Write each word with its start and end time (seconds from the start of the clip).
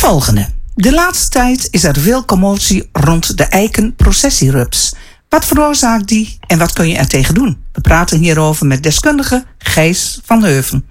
volgende. 0.00 0.46
De 0.74 0.92
laatste 0.92 1.28
tijd 1.28 1.68
is 1.70 1.84
er 1.84 1.98
veel 2.00 2.24
commotie 2.24 2.88
rond 2.92 3.36
de 3.38 3.44
eikenprocessierups. 3.44 4.94
Wat 5.28 5.44
veroorzaakt 5.44 6.08
die 6.08 6.38
en 6.46 6.58
wat 6.58 6.72
kun 6.72 6.88
je 6.88 6.96
er 6.96 7.08
tegen 7.08 7.34
doen? 7.34 7.58
We 7.72 7.80
praten 7.80 8.18
hierover 8.18 8.66
met 8.66 8.82
deskundige 8.82 9.44
Gijs 9.58 10.20
van 10.24 10.42
Heuven. 10.44 10.84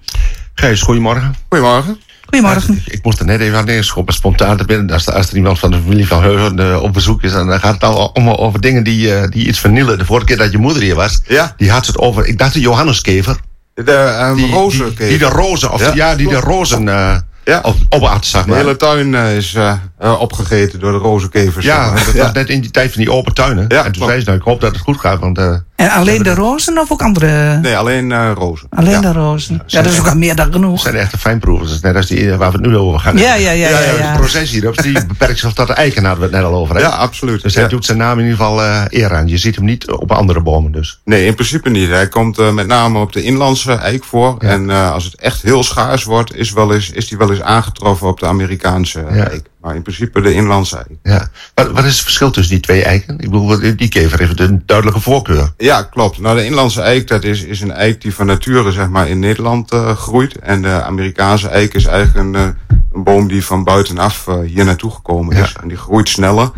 Gijs, 0.54 0.82
goedemorgen. 0.82 1.34
Goedemorgen. 1.48 1.98
Goedemorgen. 2.22 2.82
Ik, 2.86 2.92
ik 2.92 3.04
moest 3.04 3.18
er 3.18 3.24
net 3.24 3.40
even 3.40 3.58
aan 3.58 3.64
neerschoppen, 3.64 4.14
spontaan 4.14 4.56
te 4.56 4.64
binnen. 4.64 4.90
Als, 4.90 5.06
er- 5.06 5.12
als 5.14 5.30
er 5.30 5.36
iemand 5.36 5.58
van 5.58 5.70
de 5.70 5.78
familie 5.82 6.06
van 6.06 6.22
Heuven 6.22 6.58
eh, 6.58 6.82
op 6.82 6.92
bezoek 6.92 7.22
is, 7.22 7.32
dan 7.32 7.60
gaat 7.60 7.74
het 7.74 7.84
al 7.84 8.06
om, 8.06 8.28
over 8.30 8.60
dingen 8.60 8.84
die, 8.84 9.14
eh, 9.14 9.28
die 9.30 9.46
iets 9.46 9.58
vernielen. 9.58 9.98
De 9.98 10.04
vorige 10.04 10.26
keer 10.26 10.36
dat 10.36 10.52
je 10.52 10.58
moeder 10.58 10.82
hier 10.82 10.94
was, 10.94 11.20
Ja. 11.28 11.54
die 11.56 11.70
had 11.70 11.86
het 11.86 11.98
over, 11.98 12.26
ik 12.26 12.38
dacht 12.38 12.52
de 12.52 12.60
Johanneskever. 12.60 13.36
De 13.74 13.92
ehm 13.92 14.34
Die, 14.36 14.44
die, 14.46 14.54
rozenkever. 14.54 15.08
die 15.08 15.18
de 15.18 15.24
rozen, 15.24 15.72
of 15.72 15.80
Ja, 15.80 15.94
ja, 15.94 16.14
die 16.16 16.28
de 16.28 16.40
rozen 16.40 16.88
eh 16.88 17.16
Ja. 17.44 17.60
op, 17.62 17.76
opat, 17.88 18.26
zeg 18.26 18.42
De 18.42 18.48
maar. 18.48 18.58
hele 18.58 18.76
tuin 18.76 19.14
eh, 19.14 19.36
is 19.36 19.56
eh, 20.00 20.20
opgegeten 20.20 20.80
door 20.80 20.92
de 20.92 20.98
rozenkevers. 20.98 21.64
ja, 21.64 21.94
dat 21.94 22.12
was 22.14 22.32
net 22.32 22.48
in 22.48 22.60
die 22.60 22.70
tijd 22.70 22.92
van 22.92 23.00
die 23.02 23.12
open 23.12 23.34
tuinen. 23.34 23.64
Ja, 23.68 23.76
en 23.76 23.82
toen 23.82 23.92
klopt. 23.92 24.08
zei 24.08 24.18
ze, 24.20 24.26
nou, 24.26 24.38
ik 24.38 24.44
hoop 24.44 24.60
dat 24.60 24.72
het 24.72 24.80
goed 24.80 25.00
gaat, 25.00 25.20
want... 25.20 25.38
eh, 25.38 25.54
En 25.76 25.90
alleen 25.90 26.22
de 26.22 26.34
rozen 26.34 26.78
of 26.78 26.90
ook 26.92 27.02
andere? 27.02 27.58
Nee, 27.58 27.76
alleen 27.76 28.12
eh, 28.12 28.30
rozen. 28.34 28.66
Alleen 28.70 28.90
ja. 28.90 29.00
de 29.00 29.12
rozen. 29.12 29.62
Ja, 29.66 29.82
dat 29.82 29.92
is 29.92 29.98
ook 30.00 30.06
al 30.06 30.16
meer 30.16 30.34
dan 30.36 30.44
Het 30.46 30.54
genoeg. 30.54 30.80
zijn 30.80 30.94
echte 30.94 31.18
fijnproevers. 31.18 31.68
Dat 31.68 31.76
is 31.76 31.82
net 31.82 31.96
als 31.96 32.06
die 32.06 32.30
waar 32.30 32.50
we 32.50 32.56
het 32.58 32.66
nu 32.66 32.76
over 32.76 33.00
gaan. 33.00 33.16
Ja, 33.16 33.34
ja, 33.34 33.50
ja, 33.50 33.68
ja, 33.68 33.80
ja. 33.98 34.12
De 34.12 34.18
processierups, 34.18 34.82
die 34.82 35.06
beperkt 35.06 35.38
zich 35.38 35.52
tot 35.52 35.66
de 35.66 35.72
eiken, 35.72 36.04
hadden 36.04 36.20
we 36.30 36.36
het 36.36 36.42
net 36.44 36.52
al 36.52 36.58
over. 36.58 36.74
Hè? 36.74 36.80
Ja, 36.80 36.88
absoluut. 36.88 37.42
Dus 37.42 37.54
hij 37.54 37.62
Ja. 37.62 37.68
doet 37.68 37.84
zijn 37.84 37.98
naam 37.98 38.18
in 38.18 38.24
ieder 38.24 38.36
geval 38.38 38.62
eh, 38.62 38.82
eer 38.88 39.14
aan. 39.14 39.28
Je 39.28 39.38
ziet 39.38 39.56
hem 39.56 39.64
niet 39.64 39.90
op 39.90 40.12
andere 40.12 40.40
bomen 40.42 40.72
dus. 40.72 41.00
Nee, 41.04 41.26
in 41.26 41.34
principe 41.34 41.70
niet. 41.70 41.88
Hij 41.88 42.08
komt 42.08 42.52
met 42.52 42.66
name 42.66 42.98
op 42.98 43.12
de 43.12 43.22
inlandse 43.22 43.72
eik 43.72 44.04
voor. 44.04 44.36
Ja. 44.38 44.48
En 44.48 44.70
eh, 44.70 44.92
als 44.92 45.04
het 45.04 45.14
echt 45.20 45.42
heel 45.42 45.62
schaars 45.62 46.04
wordt, 46.04 46.34
is, 46.36 46.52
wel 46.52 46.74
eens, 46.74 46.90
is 46.90 47.08
die 47.08 47.18
wel 47.18 47.30
eens 47.30 47.42
aangetroffen 47.42 48.08
op 48.08 48.20
de 48.20 48.26
Amerikaanse 48.26 49.04
Ja. 49.12 49.28
eik. 49.28 49.48
Maar 49.60 49.74
in 49.74 49.82
principe 49.82 50.20
de 50.20 50.32
inlandse 50.34 50.76
eik. 50.76 50.98
Ja. 51.02 51.28
Wat, 51.54 51.70
wat 51.70 51.84
is 51.84 51.92
het 51.92 52.02
verschil 52.02 52.30
tussen 52.30 52.54
die 52.54 52.62
twee 52.64 52.82
eiken? 52.84 53.14
Ik 53.18 53.30
bedoel, 53.30 53.58
die- 53.60 53.74
die 53.74 53.88
kever 53.88 54.18
heeft 54.18 54.40
een 54.40 54.62
duidelijke 54.66 55.00
voorkeur. 55.00 55.52
Ja, 55.56 55.82
klopt. 55.82 56.18
Nou, 56.18 56.36
de 56.36 56.44
inlandse 56.44 56.80
eik, 56.80 57.06
dat 57.08 57.24
is, 57.24 57.42
is 57.44 57.60
een 57.60 57.72
eik 57.72 58.00
die 58.00 58.14
van 58.14 58.26
nature 58.26 58.72
zeg 58.72 58.88
maar 58.88 59.08
in 59.08 59.18
Nederland 59.18 59.72
eh, 59.72 59.96
groeit. 59.96 60.38
En 60.38 60.62
de 60.62 60.82
Amerikaanse 60.82 61.48
eik 61.48 61.74
is 61.74 61.84
eigenlijk 61.84 62.26
een, 62.26 62.34
eh, 62.34 62.76
een 62.92 63.02
boom 63.04 63.28
die 63.28 63.44
van 63.44 63.64
buitenaf 63.64 64.26
eh, 64.28 64.38
hier 64.40 64.64
naartoe 64.64 64.90
gekomen 64.90 65.36
is. 65.36 65.52
Ja. 65.52 65.60
En 65.62 65.68
die 65.68 65.76
groeit 65.76 66.08
sneller. 66.08 66.50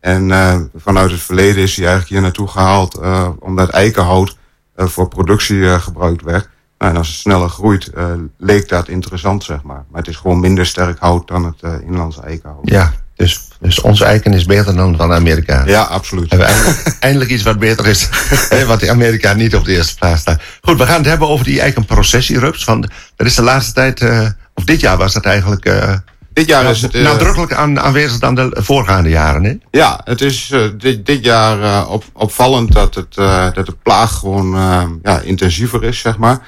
En 0.00 0.70
vanuit 0.76 1.10
het 1.10 1.20
verleden 1.20 1.62
is 1.62 1.76
hij 1.76 1.84
eigenlijk 1.86 2.12
hier 2.12 2.20
naartoe 2.22 2.48
gehaald 2.48 2.94
eh, 2.98 3.28
omdat 3.38 3.68
eikenhout 3.68 4.36
voor 4.76 5.08
productie 5.08 5.78
gebruikt 5.80 6.22
werd. 6.22 6.48
Nou, 6.80 6.92
en 6.92 6.98
als 6.98 7.08
het 7.08 7.16
sneller 7.16 7.48
groeit, 7.48 7.86
eh, 7.86 8.06
leek 8.38 8.68
dat 8.68 8.88
interessant, 8.88 9.44
zeg 9.44 9.62
maar. 9.62 9.84
Maar 9.90 10.00
het 10.00 10.08
is 10.08 10.16
gewoon 10.16 10.40
minder 10.40 10.66
sterk 10.66 10.98
hout 10.98 11.28
dan 11.28 11.44
het 11.44 11.60
eh, 11.60 11.72
inlandse 11.86 12.22
eikenhout. 12.22 12.60
Ja. 12.62 12.92
Dus, 13.16 13.48
dus 13.58 13.80
onze 13.80 14.04
eiken 14.04 14.32
is 14.32 14.44
beter 14.44 14.76
dan 14.76 14.96
van 14.96 15.12
Amerika. 15.12 15.62
Ja, 15.66 15.82
absoluut. 15.82 16.30
Hebben 16.30 16.48
we 16.48 16.54
eindelijk, 16.54 16.96
eindelijk 17.00 17.30
iets 17.30 17.42
wat 17.42 17.58
beter 17.58 17.86
is. 17.86 18.08
hè, 18.48 18.66
wat 18.66 18.82
in 18.82 18.90
Amerika 18.90 19.32
niet 19.32 19.54
op 19.54 19.64
de 19.64 19.72
eerste 19.72 19.94
plaats 19.94 20.20
staat. 20.20 20.42
Goed, 20.60 20.78
we 20.78 20.86
gaan 20.86 20.96
het 20.96 21.06
hebben 21.06 21.28
over 21.28 21.44
die 21.44 21.60
eikenprocessierups. 21.60 22.64
Van, 22.64 22.90
er 23.16 23.26
is 23.26 23.34
de 23.34 23.42
laatste 23.42 23.72
tijd, 23.72 24.00
eh, 24.00 24.26
of 24.54 24.64
dit 24.64 24.80
jaar 24.80 24.96
was 24.96 25.12
dat 25.12 25.24
eigenlijk 25.24 25.72
Dit 26.32 26.46
jaar 26.48 26.64
is 26.70 26.82
het... 26.82 26.94
eh, 26.94 27.02
nadrukkelijk 27.02 27.52
aan, 27.52 27.80
aanwezig 27.80 28.18
dan 28.18 28.34
de 28.34 28.50
voorgaande 28.52 29.08
jaren. 29.08 29.44
Hè? 29.44 29.54
Ja, 29.70 30.00
het 30.04 30.20
is 30.20 30.54
dit, 30.78 31.06
dit 31.06 31.24
jaar 31.24 31.86
op, 31.86 32.04
opvallend 32.12 32.72
dat, 32.72 32.94
het, 32.94 33.14
dat 33.54 33.66
de 33.66 33.76
plaag 33.82 34.18
gewoon 34.18 34.50
ja, 35.02 35.20
intensiever 35.20 35.84
is, 35.84 35.98
zeg 35.98 36.18
maar. 36.18 36.40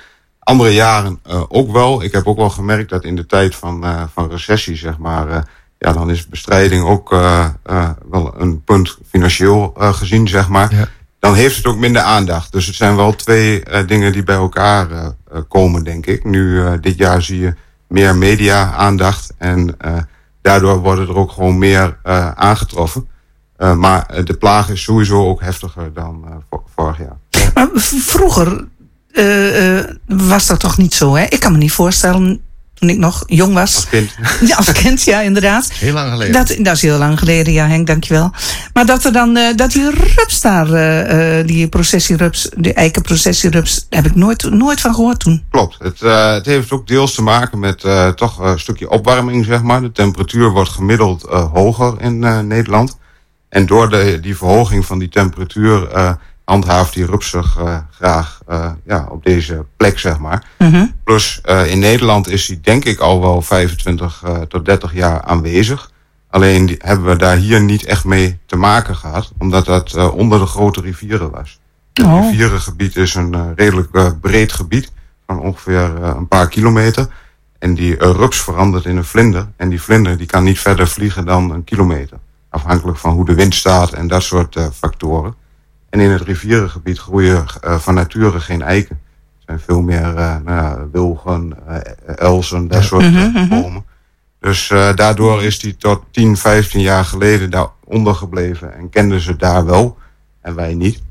Andere 0.42 0.74
jaren 0.74 1.18
eh, 1.22 1.42
ook 1.48 1.72
wel. 1.72 2.02
Ik 2.02 2.12
heb 2.12 2.26
ook 2.26 2.36
wel 2.36 2.50
gemerkt 2.50 2.90
dat 2.90 3.04
in 3.04 3.16
de 3.16 3.26
tijd 3.26 3.54
van, 3.54 3.84
eh, 3.84 4.02
van 4.12 4.30
recessie, 4.30 4.76
zeg 4.76 4.98
maar, 4.98 5.28
eh, 5.28 5.42
ja, 5.78 5.92
dan 5.92 6.10
is 6.10 6.28
bestrijding 6.28 6.84
ook 6.84 7.10
wel 8.10 8.34
een 8.36 8.62
punt 8.64 8.98
financieel 9.10 9.74
gezien, 9.76 10.28
zeg 10.28 10.48
maar. 10.48 10.74
Ja. 10.74 10.88
Dan 11.18 11.34
heeft 11.34 11.56
het 11.56 11.66
ook 11.66 11.76
minder 11.76 12.02
aandacht. 12.02 12.52
Dus 12.52 12.66
het 12.66 12.74
zijn 12.74 12.96
wel 12.96 13.14
twee 13.14 13.62
dingen 13.86 14.12
die 14.12 14.22
bij 14.22 14.36
elkaar 14.36 14.88
komen, 15.48 15.84
denk 15.84 16.06
ik. 16.06 16.24
Nu, 16.24 16.62
dit 16.80 16.98
jaar 16.98 17.22
zie 17.22 17.38
je 17.38 17.54
meer 17.86 18.16
media-aandacht 18.16 19.34
en 19.38 19.76
daardoor 20.40 20.78
worden 20.78 21.08
er 21.08 21.16
ook 21.16 21.32
gewoon 21.32 21.58
meer 21.58 21.98
aangetroffen. 22.34 23.08
Uh, 23.62 23.74
maar 23.74 24.24
de 24.24 24.34
plaag 24.34 24.70
is 24.70 24.82
sowieso 24.82 25.28
ook 25.28 25.40
heftiger 25.40 25.92
dan 25.92 26.24
uh, 26.24 26.34
vor 26.48 26.62
vorig 26.74 26.98
jaar. 26.98 27.16
Maar 27.54 27.68
vroeger 27.82 28.68
uh, 29.12 29.76
uh, 29.76 29.84
was 30.06 30.46
dat 30.46 30.60
toch 30.60 30.78
niet 30.78 30.94
zo, 30.94 31.14
hè? 31.14 31.24
Ik 31.24 31.40
kan 31.40 31.52
me 31.52 31.58
niet 31.58 31.72
voorstellen, 31.72 32.40
toen 32.82 32.90
ik 32.90 32.98
nog 32.98 33.22
jong 33.26 33.54
was. 33.54 33.74
Als 33.74 33.88
kind. 33.88 34.14
Ja, 34.48 34.56
als 34.56 34.72
kind, 34.72 35.02
ja, 35.02 35.20
inderdaad. 35.20 35.72
Heel 35.72 35.92
lang 35.92 36.10
geleden. 36.10 36.32
Dat, 36.32 36.56
dat 36.58 36.74
is 36.74 36.82
heel 36.82 36.98
lang 36.98 37.18
geleden, 37.18 37.52
ja, 37.52 37.66
Henk, 37.66 37.86
dankjewel. 37.86 38.30
Maar 38.72 38.86
dat 38.86 39.04
er 39.04 39.12
dan, 39.12 39.36
uh, 39.36 39.56
dat 39.56 39.70
die 39.70 39.90
rups 39.90 40.40
daar, 40.40 40.68
uh, 40.68 41.46
die 41.46 41.68
processierups, 41.68 42.48
die 42.56 42.72
eikenprocessierups, 42.72 43.86
heb 43.90 44.06
ik 44.06 44.14
nooit, 44.14 44.50
nooit 44.50 44.80
van 44.80 44.94
gehoord 44.94 45.20
toen. 45.20 45.44
Klopt. 45.50 45.76
Het, 45.78 46.00
uh, 46.00 46.32
het 46.32 46.46
heeft 46.46 46.70
ook 46.70 46.86
deels 46.86 47.14
te 47.14 47.22
maken 47.22 47.58
met 47.58 47.84
toch 48.16 48.38
een 48.38 48.60
stukje 48.60 48.90
opwarming, 48.90 49.44
zeg 49.44 49.62
maar. 49.62 49.80
De 49.80 49.92
temperatuur 49.92 50.50
wordt 50.50 50.70
gemiddeld 50.70 51.22
hoger 51.52 52.00
in 52.00 52.18
Nederland. 52.46 52.98
En 53.48 53.66
door 53.66 53.90
de, 53.90 54.18
die 54.22 54.36
verhoging 54.36 54.86
van 54.86 54.98
die 54.98 55.08
temperatuur 55.08 55.88
handhaaft 56.44 56.94
die 56.94 57.06
rups 57.06 57.28
zich 57.28 57.58
uh, 57.58 57.76
graag 57.90 58.40
uh, 58.48 58.70
ja, 58.84 59.06
op 59.10 59.24
deze 59.24 59.64
plek, 59.76 59.98
zeg 59.98 60.18
maar. 60.18 60.44
Mhm. 60.58 60.86
Plus 61.04 61.40
uh, 61.44 61.70
in 61.70 61.78
Nederland 61.78 62.28
is 62.28 62.46
die 62.46 62.60
denk 62.60 62.84
ik 62.84 62.98
al 62.98 63.20
wel 63.20 63.42
25 63.42 64.22
uh, 64.26 64.40
tot 64.40 64.64
30 64.64 64.94
jaar 64.94 65.22
aanwezig. 65.22 65.90
Alleen 66.30 66.66
die, 66.66 66.76
hebben 66.78 67.06
we 67.06 67.16
daar 67.16 67.36
hier 67.36 67.62
niet 67.62 67.84
echt 67.84 68.04
mee 68.04 68.38
te 68.46 68.56
maken 68.56 68.96
gehad, 68.96 69.32
omdat 69.38 69.64
dat 69.64 69.94
uh, 69.96 70.14
onder 70.14 70.38
de 70.38 70.46
grote 70.46 70.80
rivieren 70.80 71.30
was. 71.30 71.60
Het 71.92 72.06
Oh. 72.06 72.20
rivierengebied 72.30 72.96
is 72.96 73.14
een 73.14 73.34
uh, 73.34 73.46
redelijk 73.56 73.88
uh, 73.92 74.10
breed 74.20 74.52
gebied 74.52 74.92
van 75.26 75.40
ongeveer 75.40 76.02
een 76.02 76.28
paar 76.28 76.48
kilometer. 76.48 77.06
En 77.58 77.74
die 77.74 77.96
rups 77.98 78.40
verandert 78.40 78.84
in 78.84 78.96
een 78.96 79.04
vlinder. 79.04 79.48
En 79.56 79.68
die 79.68 79.82
vlinder 79.82 80.16
die 80.16 80.26
kan 80.26 80.44
niet 80.44 80.58
verder 80.58 80.88
vliegen 80.88 81.24
dan 81.24 81.50
een 81.50 81.64
kilometer. 81.64 82.18
Afhankelijk 82.48 82.98
van 82.98 83.12
hoe 83.12 83.24
de 83.24 83.34
wind 83.34 83.54
staat 83.54 83.92
en 83.92 84.08
dat 84.08 84.22
soort 84.22 84.56
factoren. 84.72 85.34
En 85.92 86.00
in 86.00 86.10
het 86.10 86.22
rivierengebied 86.22 86.98
groeien 86.98 87.44
uh, 87.64 87.78
van 87.78 87.94
nature 87.94 88.40
geen 88.40 88.62
eiken. 88.62 89.00
Er 89.38 89.42
zijn 89.46 89.60
veel 89.60 89.80
meer 89.80 90.06
uh, 90.06 90.36
nou 90.44 90.56
ja, 90.56 90.88
wilgen, 90.92 91.52
uh, 91.68 91.76
elzen, 92.16 92.68
dat 92.68 92.82
soort 92.82 93.10
Mhm, 93.10 93.30
mhm. 93.32 93.48
bomen. 93.48 93.84
Dus 94.40 94.68
daardoor 94.94 95.42
is 95.42 95.58
die 95.58 95.76
tot 95.76 96.02
10, 96.10 96.36
15 96.36 96.80
jaar 96.80 97.04
geleden 97.04 97.50
daaronder 97.50 98.14
gebleven. 98.14 98.74
En 98.74 98.90
kenden 98.90 99.20
ze 99.20 99.36
daar 99.36 99.64
wel 99.64 99.98
en 100.40 100.54
wij 100.54 100.74
niet. 100.74 101.02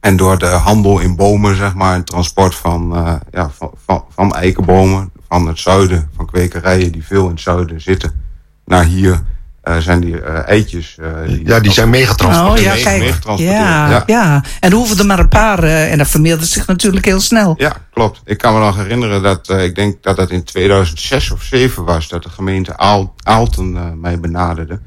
En 0.00 0.16
door 0.16 0.38
de 0.38 0.46
handel 0.46 0.98
in 0.98 1.16
bomen, 1.16 1.56
zeg 1.56 1.74
maar, 1.74 1.94
en 1.94 2.04
transport 2.04 2.54
van, 2.54 2.96
uh, 2.96 3.14
ja, 3.30 3.50
van, 3.50 3.70
van, 3.84 4.04
van 4.10 4.34
eikenbomen 4.34 5.10
van 5.28 5.46
het 5.46 5.58
zuiden, 5.58 6.10
van 6.16 6.26
kwekerijen 6.26 6.92
die 6.92 7.04
veel 7.04 7.24
in 7.24 7.30
het 7.30 7.40
zuiden 7.40 7.80
zitten, 7.80 8.22
naar 8.64 8.84
hier 8.84 9.22
uh, 9.64 9.76
zijn 9.76 10.00
die 10.00 10.12
uh, 10.20 10.48
eitjes. 10.48 10.96
Uh, 11.00 11.06
die 11.26 11.46
ja, 11.46 11.60
die 11.60 11.72
zijn 11.72 11.86
Oh 11.86 11.92
meegetransporteerd. 11.92 12.64
ja, 12.66 12.72
mee- 12.74 12.82
kijk. 12.82 13.00
meegetransporteerd, 13.00 13.58
Ja, 13.60 13.88
ja. 13.90 14.02
ja, 14.06 14.42
En 14.60 14.70
er 14.70 14.76
hoeven 14.76 14.98
er 14.98 15.06
maar 15.06 15.18
een 15.18 15.28
paar 15.28 15.64
uh, 15.64 15.92
en 15.92 15.98
dat 15.98 16.08
vermeerdert 16.08 16.48
zich 16.48 16.66
natuurlijk 16.66 17.04
heel 17.04 17.20
snel. 17.20 17.54
Ja, 17.58 17.72
klopt. 17.92 18.20
Ik 18.24 18.38
kan 18.38 18.52
me 18.54 18.58
nog 18.60 18.76
herinneren 18.76 19.22
dat 19.22 19.48
uh, 19.50 19.64
ik 19.64 19.74
denk 19.74 20.02
dat 20.02 20.16
dat 20.16 20.30
in 20.30 20.44
2006 20.44 21.30
of 21.30 21.38
2007 21.38 21.84
was 21.84 22.08
dat 22.08 22.22
de 22.22 22.28
gemeente 22.28 22.76
Aal, 22.76 23.14
Aalten 23.22 23.74
uh, 23.74 23.82
mij 23.96 24.20
benaderde. 24.20 24.80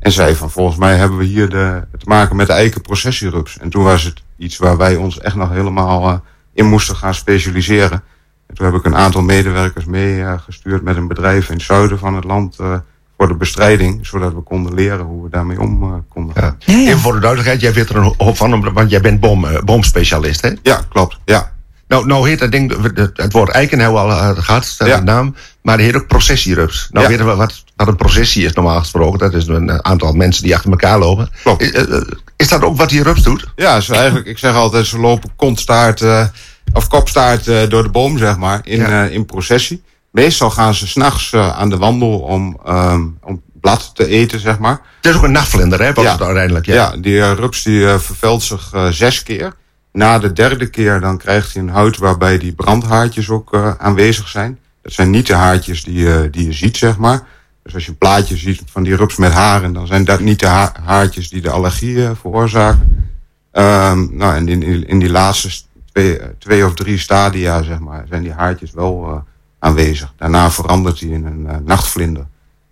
En 0.00 0.12
zei 0.12 0.34
van 0.34 0.50
volgens 0.50 0.76
mij 0.78 0.96
hebben 0.96 1.18
we 1.18 1.24
hier 1.24 1.48
de, 1.48 1.84
te 1.98 2.04
maken 2.08 2.36
met 2.36 2.46
de 2.46 2.52
eikenprocessierups. 2.52 3.58
En 3.58 3.70
toen 3.70 3.84
was 3.84 4.02
het 4.02 4.22
iets 4.38 4.56
waar 4.58 4.76
wij 4.76 4.96
ons 4.96 5.18
echt 5.18 5.34
nog 5.34 5.50
helemaal 5.50 6.08
uh, 6.08 6.14
in 6.54 6.66
moesten 6.66 6.96
gaan 6.96 7.14
specialiseren. 7.14 8.02
En 8.46 8.54
toen 8.54 8.66
heb 8.66 8.74
ik 8.74 8.84
een 8.84 8.96
aantal 8.96 9.22
medewerkers 9.22 9.84
meegestuurd 9.84 10.82
met 10.82 10.96
een 10.96 11.08
bedrijf 11.08 11.48
in 11.48 11.54
het 11.54 11.62
zuiden 11.64 11.98
van 11.98 12.14
het 12.14 12.24
land 12.24 12.56
uh, 12.60 12.74
voor 13.22 13.30
de 13.32 13.36
bestrijding. 13.38 14.06
Zodat 14.06 14.32
we 14.32 14.40
konden 14.40 14.74
leren 14.74 15.04
hoe 15.04 15.22
we 15.24 15.30
daarmee 15.30 15.60
om 15.60 15.82
uh, 15.82 15.90
konden 16.08 16.34
gaan. 16.36 16.56
Ja. 16.58 16.72
Ja, 16.72 16.78
ja. 16.80 16.86
Even 16.88 16.98
voor 17.00 17.12
de 17.12 17.18
duidelijkheid, 17.18 17.60
jij 17.60 17.72
weet 17.72 17.88
er 17.88 17.96
een 17.96 18.14
hoop 18.18 18.36
van, 18.36 18.72
want 18.72 18.90
jij 18.90 19.00
bent 19.00 19.20
boom, 19.20 19.44
uh, 19.44 19.60
boomspecialist, 19.64 20.40
hè? 20.40 20.50
Ja, 20.62 20.80
klopt. 20.88 21.18
Ja, 21.24 21.52
Nou, 21.88 22.06
nou 22.06 22.28
heet 22.28 22.38
dat 22.38 22.50
ding, 22.52 22.92
het, 22.94 23.10
het 23.14 23.32
woord 23.32 23.50
eiken 23.50 23.78
hebben 23.78 24.02
we 24.06 24.08
al 24.10 24.30
uh, 24.36 24.42
gehad, 24.42 24.74
de 24.78 25.00
naam. 25.04 25.34
Maar 25.62 25.78
er 25.78 25.84
heet 25.84 25.96
ook 25.96 26.06
processierups. 26.06 26.88
Nou 26.90 27.04
Ja. 27.04 27.10
weten 27.10 27.26
we 27.26 27.34
wat, 27.34 27.64
wat 27.76 27.88
een 27.88 27.96
processie 27.96 28.44
is 28.44 28.52
normaal 28.52 28.78
gesproken. 28.78 29.18
Dat 29.18 29.34
is 29.34 29.46
een 29.46 29.84
aantal 29.84 30.12
mensen 30.12 30.42
die 30.42 30.54
achter 30.54 30.70
elkaar 30.70 30.98
lopen. 30.98 31.30
Klopt. 31.42 31.62
Is, 31.62 31.86
uh, 31.88 32.00
is 32.36 32.48
dat 32.48 32.62
ook 32.62 32.76
wat 32.76 32.88
die 32.88 33.02
rups 33.02 33.22
doet? 33.22 33.46
Ja, 33.56 33.80
ze 33.80 33.94
eigenlijk, 33.94 34.26
ik 34.26 34.38
zeg 34.38 34.54
altijd, 34.54 34.86
ze 34.86 34.98
lopen 34.98 35.30
kontstaart 35.36 36.00
uh, 36.00 36.24
of 36.72 36.88
kopstaart 36.88 37.46
uh, 37.48 37.58
door 37.68 37.82
de 37.82 37.88
boom, 37.90 38.18
zeg 38.18 38.36
maar, 38.38 38.60
in, 38.64 38.78
Ja. 38.78 39.04
uh, 39.04 39.14
in 39.14 39.26
processie. 39.26 39.82
Meestal 40.12 40.50
gaan 40.50 40.74
ze 40.74 40.86
s'nachts 40.86 41.32
uh, 41.32 41.58
aan 41.58 41.68
de 41.68 41.76
wandel 41.76 42.18
om, 42.18 42.58
um, 42.68 43.18
om 43.22 43.42
blad 43.60 43.90
te 43.94 44.06
eten, 44.06 44.40
zeg 44.40 44.58
maar. 44.58 44.80
Het 45.00 45.10
is 45.10 45.16
ook 45.16 45.22
een 45.22 45.32
nachtvlinder, 45.32 45.78
hè? 45.78 45.86
Ja. 45.86 46.12
het 46.12 46.22
uiteindelijk. 46.22 46.66
Ja. 46.66 46.74
Ja, 46.74 46.96
die 46.96 47.14
uh, 47.14 47.32
rups 47.32 47.62
die 47.62 47.80
uh, 47.80 47.98
vervelt 47.98 48.42
zich 48.42 48.72
zes 48.90 49.22
keer. 49.22 49.54
Na 49.92 50.18
de 50.18 50.32
derde 50.32 50.70
keer 50.70 51.00
dan 51.00 51.18
krijgt 51.18 51.52
hij 51.52 51.62
een 51.62 51.68
huid 51.68 51.96
waarbij 51.96 52.38
die 52.38 52.52
brandhaartjes 52.52 53.28
ook 53.28 53.56
aanwezig 53.78 54.28
zijn. 54.28 54.58
Dat 54.82 54.92
zijn 54.92 55.10
niet 55.10 55.26
de 55.26 55.34
haartjes 55.34 55.84
die, 55.84 56.30
die 56.30 56.46
je 56.46 56.52
ziet, 56.52 56.76
zeg 56.76 56.96
maar. 56.96 57.26
Dus 57.62 57.74
als 57.74 57.84
je 57.84 57.90
een 57.90 57.98
plaatje 57.98 58.36
ziet 58.36 58.62
van 58.66 58.82
die 58.82 58.96
rups 58.96 59.16
met 59.16 59.32
haren, 59.32 59.72
dan 59.72 59.86
zijn 59.86 60.04
dat 60.04 60.20
niet 60.20 60.40
de 60.40 60.46
ha 60.46 60.72
haartjes 60.84 61.28
die 61.28 61.40
de 61.40 61.50
allergie 61.50 62.08
veroorzaken. 62.20 63.10
Um, 63.52 64.08
nou, 64.12 64.34
en 64.34 64.48
in, 64.48 64.86
in 64.86 64.98
die 64.98 65.10
laatste 65.10 65.50
twee, 65.92 66.20
twee 66.38 66.66
of 66.66 66.74
drie 66.74 66.98
stadia, 66.98 67.62
zeg 67.62 67.78
maar, 67.78 68.04
zijn 68.08 68.22
die 68.22 68.32
haartjes 68.32 68.72
wel 68.72 69.24
aanwezig. 69.62 70.12
Daarna 70.16 70.50
verandert 70.50 71.00
hij 71.00 71.08
in 71.08 71.26
een 71.26 71.40
uh, 71.40 71.56
nachtvlinder. 71.64 72.26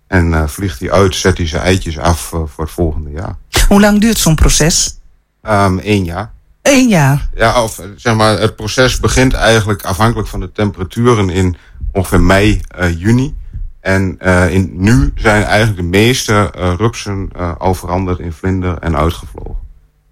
En 0.07 0.27
uh, 0.27 0.47
vliegt 0.47 0.79
hij 0.79 0.91
uit, 0.91 1.15
zet 1.15 1.37
hij 1.37 1.47
zijn 1.47 1.63
eitjes 1.63 1.99
af 1.99 2.19
voor 2.21 2.49
het 2.63 2.71
volgende 2.71 3.11
jaar. 3.11 3.35
Hoe 3.67 3.79
lang 3.79 4.01
duurt 4.01 4.17
zo'n 4.17 4.35
proces? 4.35 4.99
Um, 5.43 5.79
één 5.79 6.03
jaar. 6.03 6.31
Eén 6.61 6.87
jaar? 6.87 7.29
Ja, 7.35 7.63
of 7.63 7.81
zeg 7.95 8.15
maar, 8.15 8.39
het 8.39 8.55
proces 8.55 8.99
begint 8.99 9.33
eigenlijk 9.33 9.83
afhankelijk 9.83 10.27
van 10.27 10.39
de 10.39 10.51
temperaturen 10.51 11.29
in 11.29 11.55
ongeveer 11.91 12.21
mei, 12.21 12.61
juni. 12.97 13.35
En 13.79 14.19
in, 14.49 14.71
nu 14.73 15.11
zijn 15.15 15.43
eigenlijk 15.43 15.77
de 15.77 15.97
meeste 15.97 16.51
rupsen 16.77 17.29
al 17.57 17.73
veranderd 17.73 18.19
in 18.19 18.33
vlinder 18.33 18.77
en 18.77 18.97
uitgevlogen. 18.97 19.57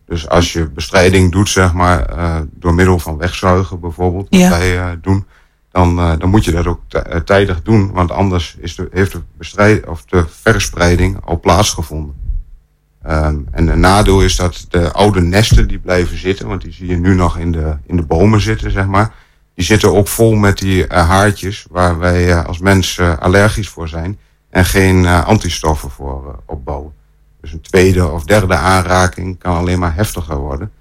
Dus 0.06 0.30
als 0.30 0.54
je 0.54 0.70
bestrijding 0.70 1.32
doet, 1.32 1.50
zeg 1.50 1.74
maar, 1.74 2.06
door 2.52 2.74
middel 2.74 3.00
van 3.00 3.18
wegzuigen 3.18 3.80
bijvoorbeeld, 3.80 4.28
wat 4.30 4.40
ja. 4.40 4.50
wij 4.50 5.00
doen, 5.02 5.26
dan, 5.72 6.00
uh, 6.00 6.14
dan 6.18 6.30
moet 6.30 6.46
je 6.46 6.52
dat 6.52 6.68
ook 6.68 6.82
tijdig 7.26 7.62
doen. 7.62 7.92
Want 7.92 8.12
anders 8.12 8.56
is 8.60 8.78
heeft 8.92 9.12
de, 9.12 9.22
bestrijd, 9.38 9.88
of 9.88 10.06
de 10.06 10.26
verspreiding 10.28 11.26
al 11.26 11.40
plaatsgevonden. 11.40 12.16
Um, 13.08 13.48
en 13.52 13.68
een 13.68 13.80
nadeel 13.80 14.22
is 14.22 14.36
dat 14.36 14.66
de 14.70 14.92
oude 14.92 15.22
nesten 15.22 15.68
die 15.68 15.80
blijven 15.80 16.18
zitten, 16.18 16.48
want 16.48 16.62
die 16.62 16.72
zie 16.72 16.88
je 16.88 16.98
nu 16.98 17.16
nog 17.16 17.38
in 17.38 17.52
de, 17.52 17.78
in 17.86 17.96
de 17.96 18.06
bomen 18.06 18.42
zitten, 18.42 18.72
zeg 18.72 18.86
maar. 18.86 19.14
Die 19.54 19.66
zitten 19.66 19.94
ook 19.94 20.08
vol 20.08 20.36
met 20.36 20.58
die 20.58 20.86
haartjes 20.88 21.66
waar 21.70 22.00
wij 22.00 22.44
als 22.44 22.60
mens 22.60 23.00
allergisch 23.00 23.70
voor 23.70 23.88
zijn 23.88 24.18
en 24.50 24.66
geen 24.66 25.06
antistoffen 25.06 25.90
voor 25.90 26.40
opbouwen. 26.46 26.94
Dus 27.42 27.52
een 27.52 27.62
tweede 27.62 28.08
of 28.08 28.24
derde 28.24 28.56
aanraking 28.56 29.40
kan 29.40 29.56
alleen 29.56 29.80
maar 29.80 29.96
heftiger 29.96 30.38
worden. 30.38 30.72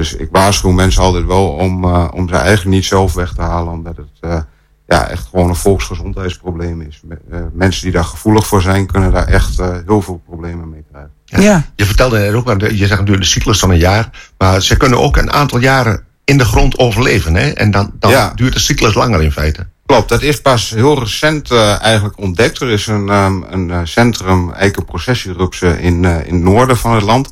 Dus 0.00 0.14
ik 0.14 0.28
waarschuw 0.30 0.70
mensen 0.70 1.02
altijd 1.02 1.26
wel 1.26 1.48
om, 1.48 1.84
uh, 1.84 2.08
om 2.12 2.28
ze 2.28 2.34
eigenlijk 2.34 2.76
niet 2.76 2.84
zelf 2.84 3.14
weg 3.14 3.32
te 3.34 3.40
halen, 3.40 3.72
omdat 3.72 3.96
het 3.96 4.08
uh, 4.20 4.40
ja, 4.86 5.08
echt 5.08 5.26
gewoon 5.30 5.48
een 5.48 5.56
volksgezondheidsprobleem 5.56 6.80
is. 6.80 7.02
Uh, 7.30 7.38
mensen 7.52 7.82
die 7.82 7.92
daar 7.92 8.04
gevoelig 8.04 8.46
voor 8.46 8.62
zijn, 8.62 8.86
kunnen 8.86 9.12
daar 9.12 9.26
echt 9.26 9.56
heel 9.86 10.02
veel 10.02 10.22
problemen 10.26 10.70
mee 10.70 10.84
krijgen. 10.90 11.10
Ja. 11.24 11.40
ja. 11.40 11.64
Je 11.76 11.84
vertelde 11.84 12.18
net 12.18 12.34
ook, 12.34 12.60
je 12.60 12.86
zegt 12.86 12.90
natuurlijk 12.90 13.22
de 13.22 13.30
cyclus 13.30 13.58
van 13.58 13.70
een 13.70 13.78
jaar, 13.78 14.32
maar 14.38 14.62
ze 14.62 14.76
kunnen 14.76 14.98
ook 14.98 15.16
een 15.16 15.32
aantal 15.32 15.58
jaren 15.58 16.04
in 16.24 16.38
de 16.38 16.44
grond 16.44 16.78
overleven. 16.78 17.34
Hè? 17.34 17.50
En 17.50 17.70
dan, 17.70 17.90
dan 17.98 18.10
ja. 18.10 18.32
duurt 18.34 18.52
de 18.52 18.60
cyclus 18.60 18.94
langer 18.94 19.22
in 19.22 19.32
feite. 19.32 19.66
Klopt, 19.86 20.08
dat 20.08 20.22
is 20.22 20.40
pas 20.40 20.70
heel 20.70 20.98
recent 20.98 21.50
uh, 21.50 21.82
eigenlijk 21.82 22.18
ontdekt. 22.18 22.60
Er 22.60 22.70
is 22.70 22.86
een, 22.86 23.08
um, 23.08 23.44
een 23.50 23.88
centrum 23.88 24.52
eikenprocessierupsen 24.52 25.78
in, 25.80 26.02
uh, 26.02 26.26
in 26.26 26.34
het 26.34 26.42
noorden 26.42 26.76
van 26.76 26.94
het 26.94 27.02
land. 27.02 27.30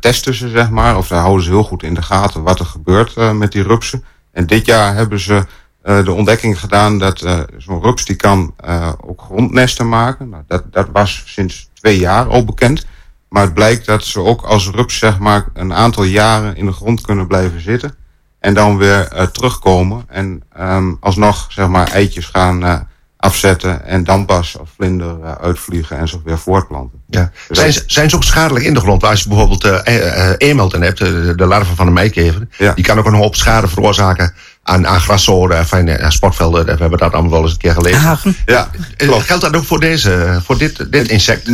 Testen 0.00 0.34
ze, 0.34 0.48
zeg 0.48 0.70
maar, 0.70 0.96
of 0.96 1.08
daar 1.08 1.20
houden 1.20 1.44
ze 1.44 1.50
heel 1.50 1.64
goed 1.64 1.82
in 1.82 1.94
de 1.94 2.02
gaten 2.02 2.42
wat 2.42 2.58
er 2.58 2.66
gebeurt 2.66 3.32
met 3.32 3.52
die 3.52 3.62
rupsen. 3.62 4.04
En 4.32 4.46
dit 4.46 4.66
jaar 4.66 4.94
hebben 4.94 5.20
ze 5.20 5.46
de 5.82 6.12
ontdekking 6.12 6.60
gedaan 6.60 6.98
dat 6.98 7.18
zo'n 7.58 7.82
rups 7.82 8.04
die 8.04 8.16
kan 8.16 8.54
ook 9.00 9.22
grondnesten 9.22 9.88
maken. 9.88 10.28
Nou, 10.28 10.42
dat, 10.46 10.72
dat 10.72 10.88
was 10.92 11.22
sinds 11.26 11.70
twee 11.74 11.98
jaar 11.98 12.26
al 12.26 12.44
bekend. 12.44 12.86
Maar 13.28 13.42
het 13.42 13.54
blijkt 13.54 13.86
dat 13.86 14.04
ze 14.04 14.20
ook 14.20 14.42
als 14.42 14.70
rups, 14.70 14.98
zeg 14.98 15.18
maar, 15.18 15.48
een 15.54 15.74
aantal 15.74 16.04
jaren 16.04 16.56
in 16.56 16.66
de 16.66 16.72
grond 16.72 17.00
kunnen 17.00 17.26
blijven 17.26 17.60
zitten. 17.60 17.94
En 18.38 18.54
dan 18.54 18.76
weer 18.76 19.30
terugkomen 19.32 20.04
en 20.08 20.42
um, 20.60 20.96
alsnog 21.00 21.46
zeg 21.48 21.68
maar 21.68 21.88
eitjes 21.88 22.26
gaan 22.26 22.88
afzetten 23.22 23.84
en 23.84 24.04
dan 24.04 24.24
pas 24.24 24.56
of 24.56 24.68
vlinder 24.76 25.16
uh, 25.22 25.32
uitvliegen 25.32 25.98
en 25.98 26.08
zich 26.08 26.20
weer 26.24 26.38
voortplanten. 26.38 27.02
Ja. 27.08 27.30
Dus 27.48 27.58
zijn, 27.58 27.72
ze, 27.72 27.82
zijn 27.86 28.10
ze 28.10 28.16
ook 28.16 28.24
schadelijk 28.24 28.64
in 28.64 28.74
de 28.74 28.80
grond? 28.80 29.04
Als 29.04 29.22
je 29.22 29.28
bijvoorbeeld 29.28 29.64
uh, 29.64 30.32
emelten 30.36 30.82
hebt, 30.82 30.98
de, 30.98 31.32
de 31.36 31.46
larven 31.46 31.76
van 31.76 31.86
de 31.86 31.92
meikever, 31.92 32.48
ja. 32.58 32.72
die 32.72 32.84
kan 32.84 32.98
ook 32.98 33.06
een 33.06 33.14
hoop 33.14 33.34
schade 33.34 33.68
veroorzaken 33.68 34.34
aan, 34.62 34.86
aan 34.86 35.00
grassoorten, 35.00 35.58
enfin, 35.58 36.00
aan 36.00 36.12
sportvelden. 36.12 36.64
We 36.64 36.70
hebben 36.70 36.98
dat 36.98 37.12
allemaal 37.12 37.30
wel 37.30 37.42
eens 37.42 37.52
een 37.52 37.58
keer 37.58 37.72
gelezen. 37.72 38.08
Ah, 38.08 38.24
ja, 38.46 38.70
klopt. 38.96 39.24
Geldt 39.24 39.42
dat 39.42 39.56
ook 39.56 39.64
voor, 39.64 39.80
deze, 39.80 40.40
voor 40.44 40.58
dit, 40.58 40.92
dit 40.92 41.08
insect? 41.08 41.50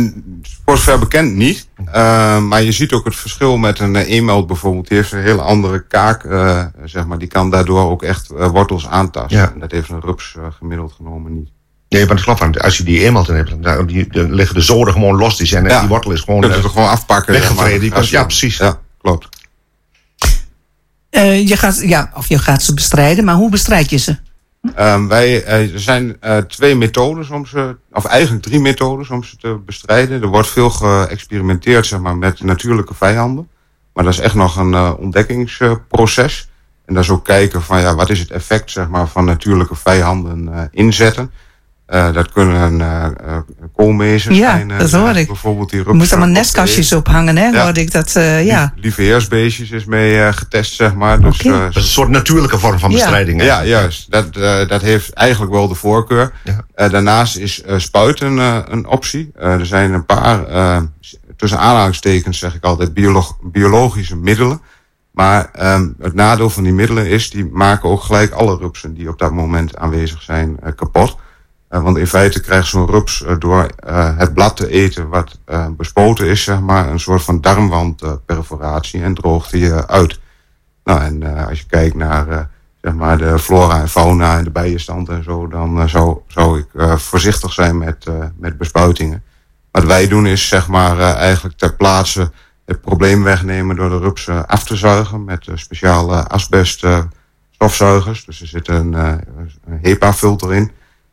Voor 0.65 0.77
zover 0.77 0.99
bekend 0.99 1.35
niet. 1.35 1.67
Uh, 1.87 2.39
maar 2.39 2.63
je 2.63 2.71
ziet 2.71 2.91
ook 2.91 3.05
het 3.05 3.15
verschil 3.15 3.57
met 3.57 3.79
een 3.79 3.95
e-mail 3.95 4.45
bijvoorbeeld. 4.45 4.87
Die 4.87 4.97
heeft 4.97 5.11
een 5.11 5.21
hele 5.21 5.41
andere 5.41 5.87
kaak, 5.87 6.23
uh, 6.23 6.65
zeg 6.83 7.05
maar. 7.05 7.17
Die 7.17 7.27
kan 7.27 7.49
daardoor 7.49 7.89
ook 7.89 8.03
echt 8.03 8.31
uh, 8.31 8.47
wortels 8.47 8.87
aantasten. 8.87 9.37
Ja. 9.37 9.51
En 9.53 9.59
dat 9.59 9.71
heeft 9.71 9.89
een 9.89 10.01
rups 10.01 10.35
gemiddeld 10.57 10.93
genomen 10.97 11.33
niet. 11.33 11.49
Nee, 11.89 12.05
maar 12.05 12.15
dat 12.15 12.25
klopt. 12.25 12.61
Als 12.61 12.77
je 12.77 12.83
die 12.83 13.03
eenmaal 13.03 13.25
hebt, 13.25 13.63
dan, 13.63 13.85
die, 13.85 14.07
dan 14.07 14.33
liggen 14.33 14.55
de 14.55 14.61
zoden 14.61 14.93
gewoon 14.93 15.15
los. 15.15 15.37
Die, 15.37 15.47
zijn, 15.47 15.63
ja. 15.63 15.79
die 15.79 15.89
wortel 15.89 16.11
is 16.11 16.21
gewoon... 16.21 16.41
Je 16.41 16.49
kunt 16.49 16.63
het 16.63 16.71
gewoon 16.71 16.89
afpakken. 16.89 17.33
Weggevreden. 17.33 17.89
Ja, 17.89 18.03
ja, 18.09 18.23
precies. 18.23 18.57
Ja, 18.57 18.79
klopt. 19.01 19.27
Uh, 21.11 21.47
je 21.47 21.57
gaat, 21.57 21.81
ja, 21.81 22.11
of 22.13 22.29
je 22.29 22.39
gaat 22.39 22.63
ze 22.63 22.73
bestrijden, 22.73 23.25
maar 23.25 23.35
hoe 23.35 23.49
bestrijd 23.49 23.89
je 23.89 23.97
ze? 23.97 24.17
Um, 24.79 25.07
wij, 25.07 25.45
uh, 25.45 25.73
er 25.73 25.79
zijn 25.79 26.17
uh, 26.21 26.37
twee 26.37 26.75
methodes 26.75 27.29
om 27.29 27.45
ze, 27.45 27.75
of 27.91 28.05
eigenlijk 28.05 28.43
drie 28.43 28.59
methodes 28.59 29.09
om 29.09 29.23
ze 29.23 29.37
te 29.37 29.59
bestrijden. 29.65 30.21
Er 30.21 30.27
wordt 30.27 30.47
veel 30.47 30.69
geëxperimenteerd 30.69 31.85
zeg 31.85 31.99
maar, 31.99 32.17
met 32.17 32.41
natuurlijke 32.41 32.93
vijanden. 32.93 33.49
Maar 33.93 34.03
dat 34.03 34.13
is 34.13 34.19
echt 34.19 34.35
nog 34.35 34.55
een 34.55 34.71
uh, 34.71 34.91
ontdekkingsproces. 34.97 36.49
En 36.85 36.93
dat 36.93 37.03
is 37.03 37.09
ook 37.09 37.25
kijken 37.25 37.61
van 37.61 37.79
ja, 37.79 37.95
wat 37.95 38.09
is 38.09 38.19
het 38.19 38.31
effect 38.31 38.71
zeg 38.71 38.87
maar, 38.87 39.07
van 39.07 39.25
natuurlijke 39.25 39.75
vijanden 39.75 40.69
inzetten. 40.71 41.31
Uh, 41.93 42.13
dat 42.13 42.31
kunnen 42.31 42.79
uh, 42.79 43.07
koolmezers 43.75 44.37
ja, 44.37 44.51
zijn. 44.51 44.67
dat 44.67 44.91
hoor 44.91 45.15
ik. 45.15 45.27
Bijvoorbeeld 45.27 45.69
die 45.69 45.83
Je 45.85 45.93
moet 45.93 46.11
allemaal 46.11 46.29
nestkastjes 46.29 46.93
ophangen, 46.93 47.37
hè? 47.37 47.47
Ja. 47.47 47.63
Hoorde 47.63 47.81
ik 47.81 47.91
dat, 47.91 48.13
uh, 48.17 48.45
ja. 48.45 48.73
Lieveheersbeestjes 48.75 49.69
is 49.69 49.85
mee 49.85 50.33
getest, 50.33 50.75
zeg 50.75 50.93
maar. 50.93 51.21
Dus, 51.21 51.39
okay. 51.39 51.59
dat 51.59 51.69
is 51.69 51.75
een 51.75 51.81
soort 51.81 52.09
natuurlijke 52.09 52.59
vorm 52.59 52.79
van 52.79 52.91
bestrijding, 52.91 53.41
ja. 53.43 53.57
hè? 53.57 53.61
Ja, 53.61 53.65
juist. 53.65 54.11
Dat, 54.11 54.33
dat 54.69 54.81
heeft 54.81 55.13
eigenlijk 55.13 55.51
wel 55.51 55.67
de 55.67 55.75
voorkeur. 55.75 56.31
Ja. 56.75 56.89
daarnaast 56.89 57.37
is 57.37 57.63
spuiten 57.77 58.37
een 58.73 58.87
optie. 58.87 59.31
er 59.35 59.65
zijn 59.65 59.93
een 59.93 60.05
paar, 60.05 60.45
tussen 61.35 61.59
aanhalingstekens 61.59 62.39
zeg 62.39 62.55
ik 62.55 62.63
altijd, 62.63 62.93
biolog 62.93 63.37
biologische 63.41 64.15
middelen. 64.15 64.61
Maar 65.11 65.49
um, 65.61 65.95
het 65.99 66.13
nadeel 66.13 66.49
van 66.49 66.63
die 66.63 66.73
middelen 66.73 67.07
is, 67.07 67.29
die 67.29 67.45
maken 67.45 67.89
ook 67.89 68.01
gelijk 68.01 68.31
alle 68.31 68.57
rupsen 68.57 68.93
die 68.93 69.09
op 69.09 69.19
dat 69.19 69.31
moment 69.31 69.77
aanwezig 69.77 70.21
zijn 70.21 70.59
kapot. 70.75 71.17
Uh, 71.69 71.81
want 71.81 71.97
in 71.97 72.07
feite 72.07 72.41
krijgt 72.41 72.67
zo'n 72.67 72.85
rups 72.85 73.21
uh, 73.21 73.35
door 73.39 73.69
uh, 73.87 74.17
het 74.17 74.33
blad 74.33 74.57
te 74.57 74.69
eten 74.69 75.09
wat 75.09 75.39
bespoten 75.77 76.27
is, 76.27 76.43
zeg 76.43 76.59
maar, 76.59 76.89
een 76.89 76.99
soort 76.99 77.23
van 77.23 77.41
darmwandperforatie 77.41 79.03
en 79.03 79.13
droogt 79.13 79.51
die 79.51 79.73
uit. 79.73 80.19
Nou, 80.83 81.01
en 81.01 81.47
als 81.47 81.59
je 81.59 81.65
kijkt 81.65 81.95
naar 81.95 82.49
zeg 82.81 82.93
maar 82.93 83.17
de 83.17 83.39
flora 83.39 83.81
en 83.81 83.89
fauna 83.89 84.37
en 84.37 84.43
de 84.43 84.49
bijenstand 84.49 85.09
en 85.09 85.23
zo, 85.23 85.47
dan 85.47 85.89
zou, 85.89 86.59
ik 86.59 86.67
voorzichtig 86.99 87.53
zijn 87.53 87.77
met, 87.77 88.05
met 88.37 88.57
bespuitingen. 88.57 89.23
Wat 89.71 89.83
wij 89.83 90.07
doen 90.07 90.27
is 90.27 90.47
zeg 90.47 90.67
maar 90.67 90.99
eigenlijk 90.99 91.57
ter 91.57 91.75
plaatse 91.75 92.31
het 92.65 92.81
probleem 92.81 93.23
wegnemen 93.23 93.75
door 93.75 93.89
de 93.89 93.99
rups 93.99 94.29
af 94.29 94.63
te 94.63 94.75
zuigen 94.75 95.23
met 95.23 95.47
speciale 95.53 96.27
asbest 96.27 96.85
stofzuigers. 97.51 98.25
Dus 98.25 98.41
er 98.41 98.47
zit 98.47 98.67
een, 98.67 98.93
een 98.93 99.79
HEPA-filter 99.81 100.53
in. 100.53 100.71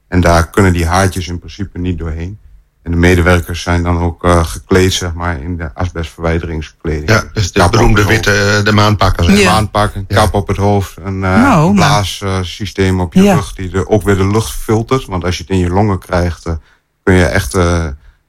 En 0.09 0.21
daar 0.21 0.51
kunnen 0.51 0.73
die 0.73 0.87
haartjes 0.87 1.29
in 1.29 1.39
principe 1.39 1.79
niet 1.79 1.99
doorheen. 1.99 2.39
En 2.83 2.93
de 2.93 2.99
medewerkers 2.99 3.63
zijn 3.63 3.83
dan 3.83 3.99
ook 3.99 4.25
uh, 4.25 4.45
gekleed, 4.45 4.93
zeg 4.93 5.15
maar, 5.15 5.41
in 5.41 5.57
de 5.57 5.75
asbestverwijderingskleding. 5.75 7.09
Ja, 7.09 7.25
dus 7.33 7.53
de 7.53 7.69
beroemde 7.71 8.05
witte, 8.05 8.61
de 8.65 8.73
maanpakken. 8.73 9.27
De 9.27 9.33
ja. 9.33 9.53
maanpak, 9.53 9.95
een 9.95 10.07
kap 10.07 10.33
ja. 10.33 10.39
op 10.39 10.49
het 10.49 10.57
hoofd, 10.57 10.97
een 10.97 11.15
uh, 11.15 11.21
nou, 11.21 11.75
blaassysteem 11.75 13.01
op 13.01 13.15
je 13.15 13.23
ja. 13.23 13.35
rug, 13.35 13.55
die 13.55 13.69
de, 13.69 13.89
ook 13.89 14.03
weer 14.03 14.17
de 14.17 14.27
lucht 14.27 14.51
filtert. 14.51 15.07
Want 15.07 15.25
als 15.25 15.37
je 15.37 15.43
het 15.43 15.53
in 15.53 15.59
je 15.59 15.69
longen 15.69 15.99
krijgt, 15.99 16.47
uh, 16.47 16.55
kun 17.03 17.15
je 17.15 17.25
echt, 17.25 17.53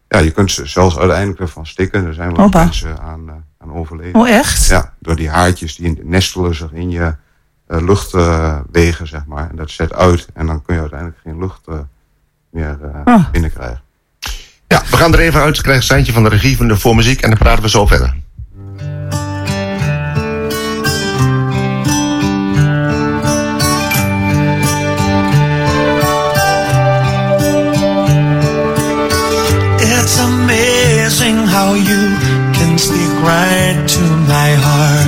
ja, 0.08 0.20
je 0.20 0.32
kunt 0.32 0.62
zelfs 0.64 0.98
uiteindelijk 0.98 1.40
ervan 1.40 1.66
stikken. 1.66 2.06
Er 2.06 2.14
zijn 2.14 2.36
wel 2.36 2.50
mensen 2.50 3.00
aan, 3.00 3.46
aan 3.58 3.74
overleden. 3.74 4.22
Oh, 4.22 4.30
echt? 4.30 4.68
Ja, 4.68 4.94
door 5.00 5.16
die 5.16 5.30
haartjes, 5.30 5.76
die 5.76 6.00
nestelen 6.04 6.56
zich 6.56 6.72
in 6.72 6.90
je 6.90 7.16
luchtwegen, 7.68 9.06
uh, 9.06 9.12
zeg 9.12 9.26
maar. 9.26 9.50
En 9.50 9.56
dat 9.56 9.72
zet 9.72 9.94
uit 9.94 10.28
en 10.34 10.46
dan 10.46 10.62
kun 10.62 10.76
je 10.76 10.82
uiteindelijk 10.82 11.20
geen 11.24 11.40
lucht 11.40 11.62
uh, 11.70 11.76
meer 12.50 12.78
oh. 13.06 13.32
binnenkrijgen. 13.32 13.82
Ja, 14.68 14.84
we 14.90 14.98
gaan 14.98 15.14
er 15.14 15.20
even 15.20 15.42
uit. 15.42 15.62
krijgen 15.62 15.82
een 15.82 15.88
seintje 15.88 16.14
van 16.14 16.24
de 16.24 16.30
regie 16.30 16.58
van 16.58 16.68
de 16.68 16.78
voor 16.78 16.96
muziek 16.96 17.22
en 17.22 17.30
dan 17.30 17.38
praten 17.38 17.64
we 17.64 17.70
zo 17.70 17.86
verder. 17.86 18.16
It's 29.80 30.20
amazing 30.20 31.48
how 31.48 31.76
you 31.76 32.18
can 32.52 32.80
speak 32.80 33.12
right 33.24 33.88
to 33.88 34.02
my 34.28 34.56
heart. 34.56 35.07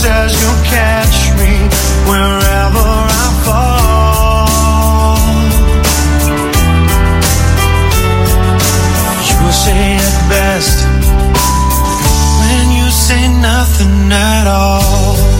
Says 0.00 0.32
you'll 0.40 0.64
catch 0.64 1.30
me 1.36 1.52
wherever 2.08 2.88
I 3.22 3.26
fall. 3.44 5.18
You 9.28 9.52
say 9.52 9.96
it 9.96 10.16
best 10.32 10.86
when 12.40 12.66
you 12.78 12.88
say 12.90 13.28
nothing 13.28 14.10
at 14.10 14.46
all. 14.46 15.39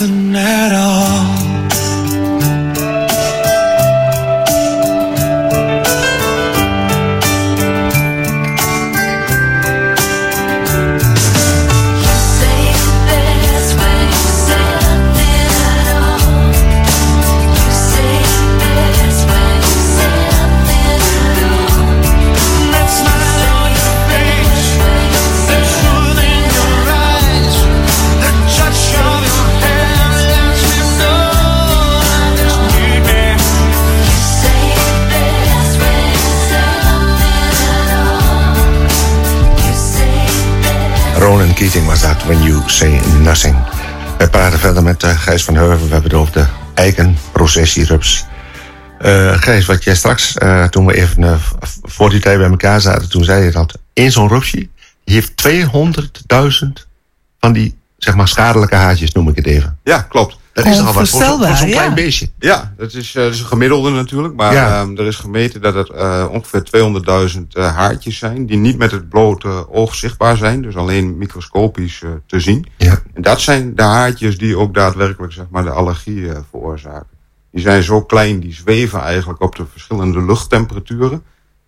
Nothing 0.00 0.33
When 42.26 42.42
You 42.42 42.62
Say 42.66 43.00
Nothing. 43.22 43.56
We 44.18 44.28
praten 44.30 44.58
verder 44.58 44.82
met 44.82 45.02
eh, 45.02 45.18
Gijs 45.18 45.44
van 45.44 45.54
Heuven. 45.54 45.86
We 45.86 45.92
hebben 45.92 46.10
het 46.10 46.20
over 46.20 46.32
de 46.32 46.46
eikenprocessierups. 46.74 48.24
Eh 48.98 49.32
Gijs, 49.32 49.66
wat 49.66 49.84
jij 49.84 49.94
straks, 49.94 50.36
eh, 50.36 50.64
toen 50.64 50.86
we 50.86 50.94
even 50.94 51.40
voor 51.82 52.10
die 52.10 52.20
tijd 52.20 52.38
bij 52.38 52.48
elkaar 52.48 52.80
zaten, 52.80 53.08
toen 53.08 53.24
zei 53.24 53.44
je 53.44 53.50
dat 53.50 53.78
één 53.92 54.12
zo'n 54.12 54.28
rupsje, 54.28 54.68
heeft 55.04 55.36
200.000 55.36 56.86
van 57.40 57.52
die, 57.52 57.78
zeg 57.98 58.14
maar, 58.14 58.28
schadelijke 58.28 58.74
haartjes, 58.74 59.12
noem 59.12 59.28
ik 59.28 59.36
het 59.36 59.46
even. 59.46 59.78
Ja, 59.82 60.00
klopt. 60.02 60.36
Dat 60.54 60.66
is 60.66 60.76
nogal 60.78 60.92
wat 60.94 61.08
voor 61.08 61.22
zo'n 61.22 61.38
klein 61.38 61.68
ja. 61.68 61.94
beestje. 61.94 62.28
Ja, 62.38 62.72
dat 62.76 62.92
is, 62.92 63.14
eh, 63.14 63.22
dat 63.22 63.32
is 63.32 63.40
een 63.40 63.46
gemiddelde 63.46 63.90
natuurlijk. 63.90 64.34
Maar 64.34 64.52
Ja. 64.52 64.80
ehm, 64.80 64.96
er 64.96 65.06
is 65.06 65.16
gemeten 65.16 65.60
dat 65.60 65.74
het 65.74 65.90
eh, 65.90 66.26
ongeveer 66.30 66.62
200.000 66.64 67.54
eh, 67.54 67.76
haartjes 67.76 68.18
zijn. 68.18 68.46
Die 68.46 68.56
niet 68.56 68.78
met 68.78 68.90
het 68.90 69.08
blote 69.08 69.72
oog 69.72 69.94
zichtbaar 69.94 70.36
zijn. 70.36 70.62
Dus 70.62 70.76
alleen 70.76 71.18
microscopisch 71.18 72.02
eh, 72.02 72.10
te 72.26 72.40
zien. 72.40 72.66
Ja. 72.76 72.98
En 73.14 73.22
dat 73.22 73.40
zijn 73.40 73.74
de 73.74 73.82
haartjes 73.82 74.38
die 74.38 74.56
ook 74.58 74.74
daadwerkelijk 74.74 75.32
zeg 75.32 75.46
maar, 75.50 75.64
de 75.64 75.70
allergie 75.70 76.28
eh, 76.32 76.38
veroorzaken. 76.50 77.06
Die 77.50 77.62
zijn 77.62 77.82
zo 77.82 78.02
klein, 78.02 78.40
die 78.40 78.54
zweven 78.54 79.00
eigenlijk 79.00 79.40
op 79.40 79.56
de 79.56 79.64
verschillende 79.72 80.24
luchttemperaturen. 80.24 81.22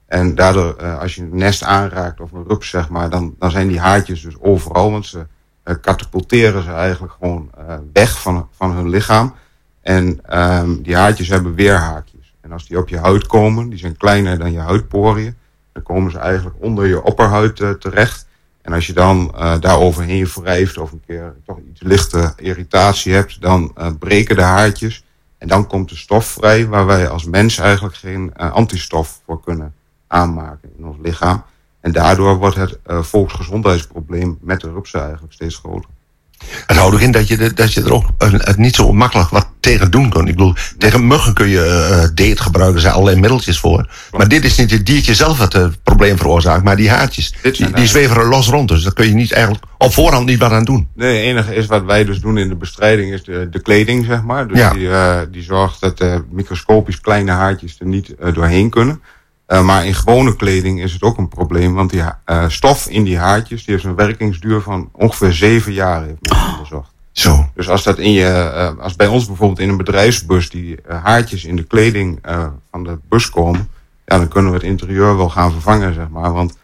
En 0.06 0.34
daardoor, 0.34 0.74
eh, 0.76 0.98
als 0.98 1.14
je 1.14 1.22
een 1.22 1.36
nest 1.36 1.62
aanraakt 1.62 2.20
of 2.20 2.32
een 2.32 2.44
rups, 2.48 2.68
zeg 2.68 2.88
maar, 2.88 3.10
dan, 3.10 3.34
dan 3.38 3.50
zijn 3.50 3.68
die 3.68 3.80
haartjes 3.80 4.22
dus 4.22 4.34
overal. 4.40 4.90
Want 4.90 5.06
ze 5.06 5.26
katapulteren 5.74 6.62
ze 6.62 6.70
eigenlijk 6.70 7.12
gewoon 7.20 7.50
eh, 7.56 7.76
weg 7.92 8.20
van, 8.20 8.48
van 8.56 8.72
hun 8.72 8.88
lichaam. 8.88 9.34
En 9.80 10.20
ehm, 10.22 10.82
die 10.82 10.96
haartjes 10.96 11.28
hebben 11.28 11.54
weerhaakjes. 11.54 12.34
En 12.40 12.52
als 12.52 12.66
die 12.66 12.78
op 12.78 12.88
je 12.88 12.98
huid 12.98 13.26
komen, 13.26 13.68
die 13.68 13.78
zijn 13.78 13.96
kleiner 13.96 14.38
dan 14.38 14.52
je 14.52 14.58
huidporiën, 14.58 15.36
dan 15.72 15.82
komen 15.82 16.10
ze 16.10 16.18
eigenlijk 16.18 16.56
onder 16.60 16.86
je 16.86 17.02
opperhuid 17.02 17.60
eh, 17.60 17.70
terecht. 17.70 18.26
En 18.62 18.72
als 18.72 18.86
je 18.86 18.92
dan 18.92 19.34
eh 19.34 19.60
daar 19.60 19.78
overheen 19.78 20.28
wrijft 20.34 20.78
of 20.78 20.92
een 20.92 21.02
keer 21.06 21.34
toch 21.44 21.58
iets 21.70 21.80
lichte 21.82 22.32
irritatie 22.36 23.12
hebt, 23.12 23.40
dan 23.40 23.72
eh, 23.74 23.90
breken 23.98 24.36
de 24.36 24.42
haartjes. 24.42 25.04
En 25.38 25.48
dan 25.48 25.66
komt 25.66 25.88
de 25.88 25.96
stof 25.96 26.26
vrij 26.26 26.66
waar 26.66 26.86
wij 26.86 27.08
als 27.08 27.24
mens 27.24 27.58
eigenlijk 27.58 27.96
geen 27.96 28.34
eh, 28.34 28.52
antistof 28.52 29.20
voor 29.24 29.40
kunnen 29.40 29.74
aanmaken 30.06 30.70
in 30.78 30.86
ons 30.86 30.96
lichaam. 31.02 31.44
En 31.86 31.92
daardoor 31.92 32.36
wordt 32.36 32.56
het 32.56 32.78
eh, 32.86 33.02
volksgezondheidsprobleem 33.02 34.38
met 34.40 34.60
de 34.60 34.70
rupsen 34.72 35.00
eigenlijk 35.02 35.32
steeds 35.32 35.56
groter. 35.56 35.90
Het 36.66 36.76
houdt 36.76 36.94
ook 36.94 37.00
in 37.00 37.10
dat 37.10 37.28
je, 37.28 37.36
er- 37.36 37.54
dat 37.54 37.72
je 37.72 37.82
er 37.82 37.92
ook 37.92 38.04
eh, 38.18 38.32
het 38.32 38.56
niet 38.56 38.74
zo 38.74 38.92
makkelijk 38.92 39.28
wat 39.28 39.48
tegen 39.60 39.90
doen 39.90 40.10
kunt. 40.10 40.28
Ik 40.28 40.34
bedoel, 40.36 40.54
tegen 40.78 41.06
muggen 41.06 41.34
kun 41.34 41.48
je 41.48 42.10
date 42.14 42.42
gebruiken, 42.42 42.74
er 42.76 42.80
zijn 42.82 42.92
allerlei 42.94 43.20
middeltjes 43.20 43.58
voor. 43.58 43.90
Maar 44.16 44.28
dit 44.28 44.44
is 44.44 44.56
niet 44.58 44.70
het 44.70 44.86
diertje 44.86 45.14
zelf 45.14 45.38
wat 45.38 45.52
het 45.52 45.82
probleem 45.82 46.16
veroorzaakt, 46.16 46.64
maar 46.64 46.76
die 46.76 46.90
haartjes. 46.90 47.34
Die, 47.42 47.70
die 47.70 47.86
zweven 47.86 48.16
er 48.16 48.28
los 48.28 48.48
rond, 48.48 48.68
dus 48.68 48.82
daar 48.82 48.92
kun 48.92 49.06
je 49.06 49.14
niet 49.14 49.32
eigenlijk 49.32 49.64
op 49.78 49.92
voorhand 49.92 50.26
niet 50.26 50.38
wat 50.38 50.50
aan 50.52 50.64
doen. 50.64 50.88
Nee, 50.94 51.16
het 51.16 51.24
enige 51.26 51.54
is 51.54 51.66
wat 51.66 51.84
wij 51.84 52.04
dus 52.04 52.20
doen 52.20 52.38
in 52.38 52.48
de 52.48 52.56
bestrijding 52.56 53.12
is 53.12 53.24
de, 53.24 53.48
de 53.50 53.60
kleding, 53.62 54.04
zeg 54.04 54.22
maar. 54.22 54.48
Dus 54.48 54.58
Ja. 54.58 54.70
die, 54.72 55.30
die 55.30 55.42
zorgt 55.42 55.80
dat 55.80 55.98
de 55.98 56.24
microscopisch 56.30 57.00
kleine 57.00 57.30
haartjes 57.32 57.76
er 57.80 57.86
niet 57.86 58.14
doorheen 58.34 58.70
kunnen. 58.70 59.00
Eh, 59.46 59.62
maar 59.64 59.86
in 59.86 59.94
gewone 59.94 60.36
kleding 60.36 60.82
is 60.82 60.92
het 60.92 61.02
ook 61.02 61.18
een 61.18 61.28
probleem, 61.28 61.74
want 61.74 61.90
die 61.90 62.02
eh, 62.24 62.44
stof 62.48 62.86
in 62.88 63.04
die 63.04 63.18
haartjes 63.18 63.64
die 63.64 63.74
heeft 63.74 63.86
een 63.86 63.94
werkingsduur 63.94 64.60
van 64.60 64.88
ongeveer 64.92 65.32
zeven 65.32 65.72
jaar, 65.72 66.02
heeft 66.04 66.20
men 66.30 66.48
onderzocht. 66.52 66.90
Zo. 67.12 67.48
Dus 67.54 67.68
als 67.68 67.82
dat 67.82 67.98
in 67.98 68.10
je, 68.12 68.26
eh, 68.26 68.78
als 68.78 68.96
bij 68.96 69.06
ons 69.06 69.26
bijvoorbeeld 69.26 69.58
in 69.58 69.68
een 69.68 69.76
bedrijfsbus 69.76 70.50
die 70.50 70.76
haartjes 71.02 71.44
in 71.44 71.56
de 71.56 71.62
kleding 71.64 72.18
van 72.70 72.84
de 72.84 72.98
bus 73.08 73.30
komen, 73.30 73.68
ja, 74.06 74.18
dan 74.18 74.28
kunnen 74.28 74.50
we 74.50 74.56
het 74.56 74.66
interieur 74.66 75.16
wel 75.16 75.28
gaan 75.30 75.52
vervangen, 75.52 75.94
zeg 75.94 76.08
maar. 76.08 76.32
Want 76.32 76.56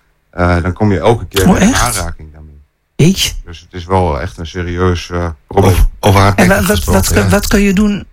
dan 0.63 0.73
kom 0.73 0.93
je 0.93 0.99
elke 0.99 1.27
keer 1.27 1.49
Oh, 1.49 1.61
in 1.61 1.75
aanraking 1.75 2.33
daarmee. 2.33 2.51
Jeetje. 2.97 3.33
Dus 3.45 3.61
het 3.61 3.73
is 3.73 3.85
wel 3.85 4.21
echt 4.21 4.39
een 4.39 4.47
serieus 4.47 5.11
probleem. 5.47 5.75
Of, 6.01 6.35
En 6.35 6.49
wat, 6.49 6.67
wat, 6.67 6.85
wat, 6.85 7.13
kun- 7.13 7.31
wat 7.31 7.47
kun 7.47 7.61
je 7.61 7.73
doen 7.73 8.05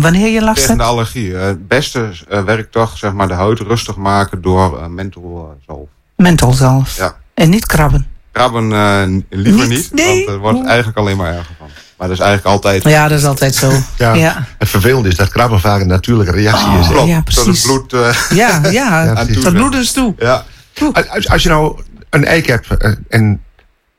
wanneer 0.00 0.28
je 0.28 0.42
last 0.42 0.60
Tegen 0.60 0.76
de 0.76 0.82
allergie. 0.82 1.36
Eh, 1.38 1.44
het 1.46 1.68
beste 1.68 2.08
eh, 2.28 2.42
werkt 2.44 2.72
toch 2.72 2.98
zeg 2.98 3.12
maar, 3.12 3.28
de 3.28 3.34
huid 3.34 3.58
rustig 3.60 3.96
maken 3.96 4.42
door 4.42 4.78
uh, 4.80 4.86
mentholzalf. 4.86 5.88
Mentholzalf. 6.16 6.96
Ja. 6.96 7.16
En 7.34 7.50
niet 7.50 7.66
krabben. 7.66 8.06
Krabben 8.32 8.72
eh, 8.72 9.02
liever 9.40 9.68
Niet? 9.68 9.68
niet, 9.68 9.92
Nee? 9.92 10.16
want 10.24 10.28
er 10.28 10.38
wordt 10.38 10.66
eigenlijk 10.66 10.98
alleen 10.98 11.16
maar 11.16 11.32
erger 11.32 11.54
van. 11.58 11.66
Maar 11.96 12.08
dat 12.08 12.16
is 12.20 12.22
eigenlijk 12.24 12.54
altijd... 12.54 12.82
Ja, 12.84 13.08
dat 13.08 13.18
is 13.18 13.24
altijd 13.24 13.54
zo. 13.54 13.70
Ja. 13.98 14.14
Ja, 14.14 14.46
Het 14.58 14.68
vervelende 14.68 15.08
is 15.08 15.16
dat 15.16 15.28
krabben 15.28 15.60
vaak 15.60 15.80
een 15.80 15.86
natuurlijke 15.86 16.32
reactie 16.32 16.78
is. 16.78 16.86
hè. 16.86 16.92
Klopt, 16.92 17.08
Ja, 17.08 17.22
tot 17.24 17.34
het 17.34 17.44
precies. 17.44 17.62
bloed... 17.62 17.92
eh, 17.92 18.14
ja, 18.42 18.60
ja. 18.70 19.04
Ja, 19.04 19.12
precies. 19.12 19.42
tot 19.44 19.52
bloedens 19.52 19.92
toe. 19.92 20.14
ja. 20.18 20.44
Als, 21.10 21.28
als 21.28 21.42
je 21.42 21.48
nou 21.48 21.80
een 22.10 22.24
eik 22.24 22.46
hebt, 22.46 22.76
eh, 22.76 22.92
en 23.08 23.40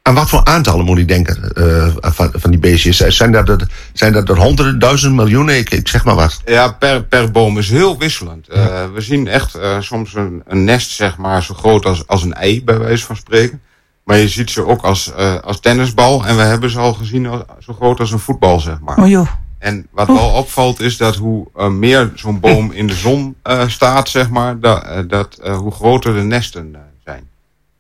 aan 0.04 0.14
wat 0.14 0.30
voor 0.30 0.44
aantallen 0.44 0.86
moet 0.86 0.98
ik 0.98 1.08
denken 1.08 1.52
eh, 1.54 1.88
van, 2.00 2.32
van 2.34 2.52
die 2.52 2.60
beestjes? 2.60 2.98
Zijn 2.98 3.32
dat, 3.32 3.50
er, 3.50 3.68
zijn 3.94 4.14
dat 4.14 4.30
er 4.30 4.38
honderden, 4.38 4.80
duizenden, 4.80 5.16
miljoenen? 5.16 5.58
Ik, 5.58 5.70
ik 5.70 5.88
zeg 5.88 6.06
maar 6.06 6.16
wat. 6.16 6.42
Ja, 6.46 6.72
per, 6.72 7.04
per 7.04 7.32
boom 7.32 7.58
is 7.58 7.70
heel 7.70 7.98
wisselend. 7.98 8.48
Eh, 8.48 8.84
we 8.94 9.02
zien 9.02 9.28
echt 9.28 9.56
eh, 9.56 9.80
soms 9.80 10.14
een, 10.14 10.42
een 10.48 10.64
nest, 10.64 10.92
zeg 10.92 11.18
maar, 11.18 11.44
zo 11.44 11.54
groot 11.54 11.86
als, 11.86 12.08
als 12.08 12.24
een 12.24 12.34
ei, 12.34 12.64
bij 12.64 12.78
wijze 12.78 13.06
van 13.06 13.16
spreken. 13.16 13.62
Maar 14.04 14.18
je 14.18 14.30
ziet 14.30 14.50
ze 14.50 14.66
ook 14.66 14.82
als, 14.82 15.14
eh, 15.14 15.36
als 15.40 15.60
tennisbal. 15.60 16.26
En 16.26 16.36
we 16.36 16.42
hebben 16.42 16.70
ze 16.70 16.80
al 16.80 16.94
gezien 16.94 17.28
als, 17.28 17.42
zo 17.60 17.74
groot 17.74 18.00
als 18.00 18.12
een 18.12 18.20
voetbal, 18.20 18.60
zeg 18.60 18.80
maar. 18.80 18.98
Oh 18.98 19.08
joh. 19.08 19.28
En 19.60 19.88
wat 19.92 20.08
wel 20.08 20.30
opvalt 20.30 20.80
is 20.80 20.98
dat 20.98 21.16
hoe 21.16 21.70
meer 21.70 22.12
zo'n 22.16 22.40
boom 22.40 22.72
in 22.72 22.88
de 22.88 22.94
zon 22.94 23.36
eh, 23.44 23.68
staat, 23.68 24.10
zeg 24.10 24.30
maar, 24.30 24.60
dat, 24.60 25.10
dat, 25.10 25.36
eh, 25.36 25.58
hoe 25.58 25.72
groter 25.72 26.14
de 26.14 26.22
nesten 26.22 26.76
zijn. 27.04 27.30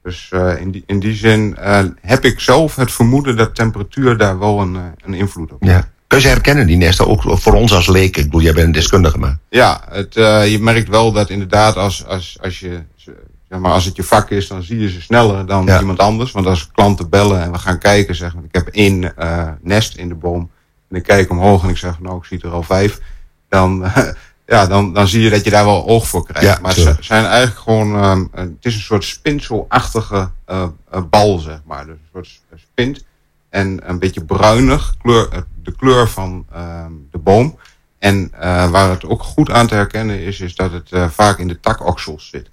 Dus 0.03 0.29
eh, 0.31 0.62
in, 0.62 0.72
die, 0.72 0.83
in 0.86 1.00
die 1.00 1.13
zin 1.13 1.55
eh, 1.57 1.83
heb 2.01 2.25
ik 2.25 2.39
zelf 2.39 2.75
het 2.75 2.91
vermoeden 2.91 3.38
dat 3.38 3.55
temperatuur 3.55 4.17
daar 4.17 4.39
wel 4.39 4.60
een, 4.62 4.75
eh, 4.75 4.81
een 5.05 5.13
invloed 5.13 5.51
op 5.51 5.62
heeft. 5.62 5.74
Ja. 5.74 5.88
Kun 6.07 6.17
je 6.17 6.24
ze 6.27 6.29
herkennen, 6.29 6.67
die 6.67 6.77
nesten? 6.77 7.07
Ook 7.07 7.22
voor 7.39 7.53
ons 7.53 7.74
als 7.74 7.88
leek. 7.88 8.17
Ik 8.17 8.24
bedoel, 8.24 8.41
jij 8.41 8.53
bent 8.53 8.65
een 8.65 8.72
deskundige, 8.74 9.17
maar... 9.17 9.38
Ja, 9.50 9.81
het, 9.89 10.13
je 10.50 10.57
merkt 10.62 10.89
wel 10.89 11.12
dat 11.12 11.29
inderdaad 11.29 11.75
als, 11.75 12.05
als, 12.05 12.38
als, 12.41 12.60
je, 12.60 12.81
zeg 13.50 13.60
maar, 13.60 13.72
als 13.72 13.86
het 13.86 13.95
je 13.95 14.03
vak 14.03 14.29
is, 14.29 14.48
dan 14.48 14.63
zie 14.63 14.79
je 14.79 14.89
ze 14.89 15.01
sneller 15.01 15.45
dan 15.45 15.65
Ja. 15.65 15.79
iemand 15.79 16.00
anders. 16.00 16.31
Want 16.31 16.45
als 16.45 16.72
klanten 16.72 17.10
bellen 17.10 17.41
en 17.41 17.51
we 17.51 17.57
gaan 17.57 17.77
kijken, 17.79 18.15
zeg 18.15 18.33
maar, 18.33 18.43
ik 18.43 18.55
heb 18.55 18.67
één 18.67 19.13
nest 19.62 19.95
in 19.95 20.07
de 20.07 20.15
boom. 20.15 20.50
En 20.89 20.95
ik 20.95 21.03
kijk 21.03 21.29
omhoog 21.29 21.63
en 21.63 21.69
ik 21.69 21.77
zeg, 21.77 22.00
nou, 22.00 22.17
ik 22.17 22.24
zie 22.25 22.41
er 22.41 22.51
al 22.51 22.63
vijf. 22.63 23.00
Dan, 23.50 23.83
ja, 24.45 24.65
dan, 24.67 24.93
dan 24.93 25.07
zie 25.07 25.21
je 25.21 25.29
dat 25.29 25.43
je 25.43 25.50
daar 25.50 25.65
wel 25.65 25.85
oog 25.88 26.07
voor 26.07 26.25
krijgt. 26.25 26.47
Ja, 26.55 26.62
maar 26.62 26.75
het 26.85 27.05
zijn 27.05 27.25
eigenlijk 27.25 27.57
gewoon, 27.59 27.95
ehm, 27.95 28.19
een- 28.31 28.53
het 28.55 28.65
is 28.65 28.75
een 28.75 28.81
soort 28.81 29.03
spinselachtige 29.03 30.29
eh, 30.45 30.63
eh, 30.91 31.01
bal, 31.09 31.38
zeg 31.39 31.59
maar. 31.65 31.85
Dus 31.85 31.95
een 31.95 32.10
soort 32.13 32.27
sp- 32.27 32.41
spint. 32.71 33.03
En 33.49 33.89
een 33.89 33.99
beetje 33.99 34.25
bruinig, 34.25 34.95
kleur, 35.01 35.29
eh, 35.32 35.39
de 35.63 35.75
kleur 35.75 36.08
van 36.10 36.45
ehm, 36.53 36.91
de 37.12 37.17
boom. 37.17 37.58
En 37.99 38.32
eh, 38.39 38.69
waar 38.69 38.89
het 38.89 39.06
ook 39.06 39.23
goed 39.23 39.51
aan 39.51 39.67
te 39.67 39.75
herkennen 39.75 40.19
is, 40.19 40.39
is 40.39 40.56
dat 40.56 40.71
het 40.71 40.91
eh, 40.91 41.10
vaak 41.10 41.38
in 41.38 41.47
de 41.47 41.60
takoksels 41.60 42.29
zit. 42.29 42.49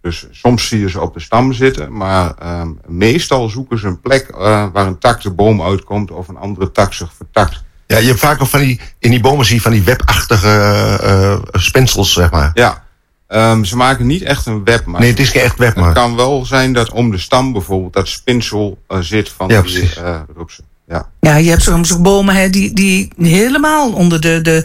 Dus 0.00 0.26
soms 0.30 0.68
zie 0.68 0.80
je 0.80 0.90
ze 0.90 1.00
op 1.00 1.14
de 1.14 1.20
stam 1.20 1.52
zitten, 1.52 1.92
maar 1.96 2.34
ehm, 2.34 2.70
meestal 2.86 3.48
zoeken 3.48 3.78
ze 3.78 3.86
een 3.86 4.00
plek 4.00 4.28
eh, 4.28 4.66
waar 4.72 4.86
een 4.86 4.98
tak 4.98 5.22
de 5.22 5.30
boom 5.30 5.62
uitkomt 5.62 6.10
of 6.10 6.28
een 6.28 6.36
andere 6.36 6.72
tak 6.72 6.92
zich 6.92 7.12
vertakt. 7.12 7.62
Ja, 7.88 7.98
je 7.98 8.06
hebt 8.06 8.20
vaak 8.20 8.42
ook 8.42 8.48
van 8.48 8.60
die... 8.60 8.80
In 8.98 9.10
die 9.10 9.20
bomen 9.20 9.46
zie 9.46 9.54
je 9.54 9.60
van 9.60 9.72
die 9.72 9.82
webachtige 9.82 10.46
eh, 10.48 11.32
eh, 11.32 11.38
spinsels, 11.52 12.12
zeg 12.12 12.30
maar. 12.30 12.50
Ja, 12.54 12.84
ehm, 13.26 13.64
ze 13.64 13.76
maken 13.76 14.06
niet 14.06 14.22
echt 14.22 14.46
een 14.46 14.64
web, 14.64 14.84
maar 14.86 15.00
Nee, 15.00 15.10
het 15.10 15.18
is 15.18 15.30
geen 15.30 15.42
echt 15.42 15.58
web, 15.58 15.74
het 15.74 15.84
maar... 15.84 15.92
kan 15.92 16.16
wel 16.16 16.44
zijn 16.44 16.72
dat 16.72 16.90
om 16.90 17.10
de 17.10 17.18
stam 17.18 17.52
bijvoorbeeld 17.52 17.92
dat 17.92 18.08
spinsel 18.08 18.78
eh, 18.88 18.98
zit 18.98 19.28
van 19.28 19.48
Ja, 19.48 19.62
die 19.62 19.72
precies. 19.72 19.96
eh 19.96 20.20
rupsen. 20.36 20.64
Ja. 20.86 21.08
Ja, 21.20 21.36
je 21.36 21.50
hebt 21.50 21.62
soms 21.62 21.92
ook 21.92 22.02
bomen 22.02 22.34
hè, 22.34 22.50
die, 22.50 22.72
die 22.72 23.12
helemaal 23.18 23.92
onder 23.92 24.20
de, 24.20 24.40
de 24.42 24.64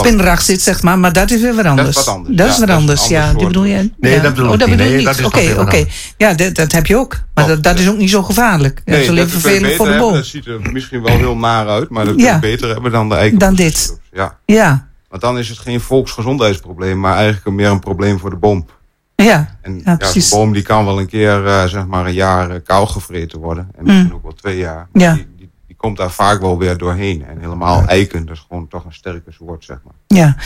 spinrag 0.00 0.42
zit, 0.42 0.62
zeg 0.62 0.82
maar. 0.82 0.98
Maar 0.98 1.12
dat 1.12 1.30
is 1.30 1.40
weer 1.40 1.54
wat 1.54 1.64
anders. 1.64 1.96
wat 1.96 2.08
anders. 2.08 2.36
Dat 2.36 2.46
Ja, 2.46 2.52
is 2.52 2.58
wat 2.58 2.68
dat 2.68 2.68
is 2.68 2.74
een 2.74 2.80
anders, 2.80 3.02
ander 3.02 3.18
ja. 3.18 3.32
Die 3.34 3.46
bedoel 3.46 3.64
je? 3.64 3.90
Nee, 3.98 4.14
ja. 4.14 4.20
dat 4.20 4.34
bedoel 4.34 4.48
oh, 4.48 4.52
ik 4.54 4.58
dat 4.60 4.68
niet. 4.68 4.76
bedoel 4.78 4.92
Nee, 4.92 5.08
is 5.08 5.24
Oké, 5.24 5.54
oké. 5.60 5.84
Ja, 6.16 6.34
dat, 6.34 6.54
dat 6.54 6.72
heb 6.72 6.86
je 6.86 6.96
ook. 6.96 7.20
Maar 7.34 7.46
dat, 7.46 7.62
dat 7.62 7.76
ja. 7.76 7.82
is 7.84 7.88
ook 7.90 7.96
niet 7.96 8.10
zo 8.10 8.22
gevaarlijk. 8.22 8.82
dat 8.84 8.98
is 8.98 9.08
alleen 9.08 9.28
vervelend 9.28 9.74
voor 9.74 9.86
de 9.86 9.98
boom. 9.98 10.12
Dat 10.12 10.26
ziet 10.26 10.46
er 10.46 10.60
misschien 10.72 11.02
wel 11.02 11.16
heel 11.16 11.36
naar 11.36 11.68
uit, 11.68 11.88
maar 11.90 12.04
dat 12.04 12.14
kun 12.14 12.24
Ja. 12.24 12.34
je 12.34 12.40
beter 12.40 12.68
hebben 12.68 12.92
dan 12.92 13.08
de 13.08 13.14
eiken. 13.14 13.38
Dan 13.38 13.54
dit. 13.54 13.98
Ja. 14.12 14.38
Ja, 14.46 14.88
Want 15.08 15.22
dan 15.22 15.38
is 15.38 15.48
het 15.48 15.58
geen 15.58 15.80
volksgezondheidsprobleem, 15.80 17.00
maar 17.00 17.16
eigenlijk 17.16 17.56
meer 17.56 17.70
een 17.70 17.78
probleem 17.80 18.18
voor 18.18 18.30
de 18.30 18.36
boom. 18.36 18.66
ja. 19.14 19.58
En 19.62 19.80
Ja, 19.84 19.98
ja, 20.14 20.22
boom 20.30 20.52
die 20.52 20.62
kan 20.62 20.84
wel 20.84 20.98
een 20.98 21.06
keer 21.08 21.42
zeg 21.46 21.70
zeg 21.70 21.86
maar 21.86 22.06
een 22.06 22.12
jaar 22.14 22.50
eh, 22.50 22.56
kou 22.64 22.86
gevreten 22.88 23.38
worden. 23.38 23.68
En 23.78 23.84
misschien 23.84 24.14
ook 24.14 24.22
wel 24.22 24.32
twee 24.34 24.58
jaar. 24.58 24.88
Mm. 24.92 25.00
Ja. 25.00 25.18
Die 25.36 25.39
komt 25.80 25.96
daar 25.96 26.10
vaak 26.10 26.40
wel 26.40 26.58
weer 26.58 26.76
doorheen. 26.76 27.24
En 27.24 27.38
helemaal 27.38 27.84
eiken, 27.86 28.26
dat 28.26 28.36
is 28.36 28.44
gewoon 28.48 28.68
toch 28.68 28.84
een 28.84 28.92
sterke 28.92 29.32
soort, 29.32 29.64
zeg 29.64 29.78
maar. 29.84 29.94
ja. 30.06 30.36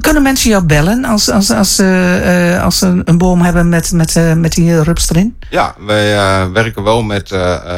Kunnen 0.00 0.22
mensen 0.22 0.50
jou 0.50 0.64
bellen 0.64 1.04
als, 1.04 1.30
als, 1.30 1.50
als, 1.50 1.78
eh, 1.78 2.54
eh, 2.54 2.62
als 2.62 2.78
ze 2.78 2.86
een, 2.86 3.02
een 3.04 3.18
boom 3.18 3.40
hebben 3.40 3.68
met, 3.68 3.92
met, 3.92 4.16
eh, 4.16 4.34
met 4.34 4.52
die 4.52 4.82
rups 4.82 5.10
erin? 5.10 5.36
Ja, 5.50 5.74
wij 5.78 6.14
werken 6.50 6.82
wel 6.82 7.02
met 7.02 7.30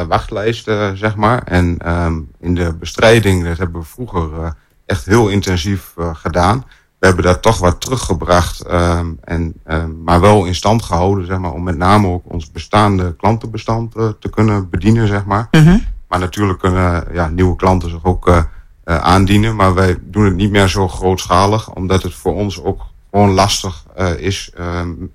wachtlijsten, 0.08 0.96
zeg 0.96 1.16
maar. 1.16 1.42
En 1.42 1.76
ehm, 1.78 2.18
in 2.40 2.54
de 2.54 2.74
bestrijding, 2.74 3.44
dat 3.44 3.58
hebben 3.58 3.80
we 3.80 3.86
vroeger 3.86 4.54
echt 4.86 5.04
heel 5.04 5.28
intensief 5.28 5.94
gedaan. 6.12 6.64
We 6.98 7.06
hebben 7.06 7.24
dat 7.24 7.42
toch 7.42 7.58
wat 7.58 7.80
teruggebracht, 7.80 8.60
ehm, 8.60 9.06
en, 9.24 9.54
ehm, 9.64 10.02
maar 10.04 10.20
wel 10.20 10.44
in 10.44 10.54
stand 10.54 10.82
gehouden, 10.82 11.26
zeg 11.26 11.38
maar, 11.38 11.52
om 11.52 11.62
met 11.62 11.76
name 11.76 12.08
ook 12.08 12.32
ons 12.32 12.50
bestaande 12.50 13.16
klantenbestand 13.16 13.92
te 13.92 14.30
kunnen 14.30 14.70
bedienen, 14.70 15.06
zeg 15.06 15.24
maar. 15.24 15.48
Mhm. 15.50 15.76
Maar 16.10 16.18
natuurlijk 16.18 16.58
kunnen 16.58 17.04
ja, 17.12 17.28
nieuwe 17.28 17.56
klanten 17.56 17.90
zich 17.90 18.04
ook 18.04 18.28
eh, 18.28 18.42
eh, 18.84 18.98
aandienen. 18.98 19.56
Maar 19.56 19.74
wij 19.74 19.96
doen 20.00 20.24
het 20.24 20.34
niet 20.34 20.50
meer 20.50 20.68
zo 20.68 20.88
grootschalig, 20.88 21.74
omdat 21.74 22.02
het 22.02 22.14
voor 22.14 22.34
ons 22.34 22.62
ook 22.62 22.82
gewoon 23.10 23.30
lastig 23.30 23.84
eh, 23.96 24.14
is 24.18 24.52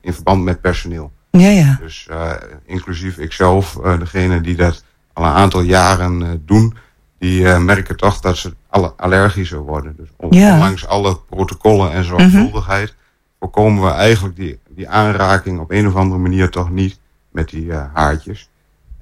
in 0.02 0.14
verband 0.14 0.44
met 0.44 0.62
personeel. 0.62 1.12
Ja, 1.32 1.50
ja. 1.50 1.78
Dus 1.82 2.08
eh, 2.10 2.32
inclusief 2.66 3.18
ikzelf, 3.18 3.78
eh 3.84 4.00
degene 4.00 4.42
die 4.42 4.56
dat 4.56 4.84
al 5.14 5.24
een 5.26 5.32
aantal 5.32 5.62
jaren 5.62 6.22
eh, 6.24 6.30
doen, 6.46 6.78
die 7.20 7.48
eh, 7.48 7.60
merken 7.60 7.98
toch 7.98 8.20
dat 8.20 8.38
ze 8.38 8.54
alle 8.70 8.94
allergischer 8.98 9.60
worden. 9.60 9.96
Dus 9.98 10.10
Ja. 10.30 10.54
ondanks 10.54 10.88
alle 10.88 11.20
protocollen 11.30 11.92
en 11.92 12.04
zorgvuldigheid 12.04 12.96
voorkomen 13.40 13.84
we 13.84 13.90
eigenlijk 13.90 14.36
die, 14.36 14.60
die 14.70 14.90
aanraking 14.90 15.60
op 15.60 15.72
een 15.72 15.88
of 15.88 15.96
andere 15.96 16.20
manier 16.22 16.50
toch 16.50 16.70
niet 16.70 17.00
met 17.32 17.50
die 17.50 17.72
eh, 17.72 17.84
haartjes. 17.94 18.50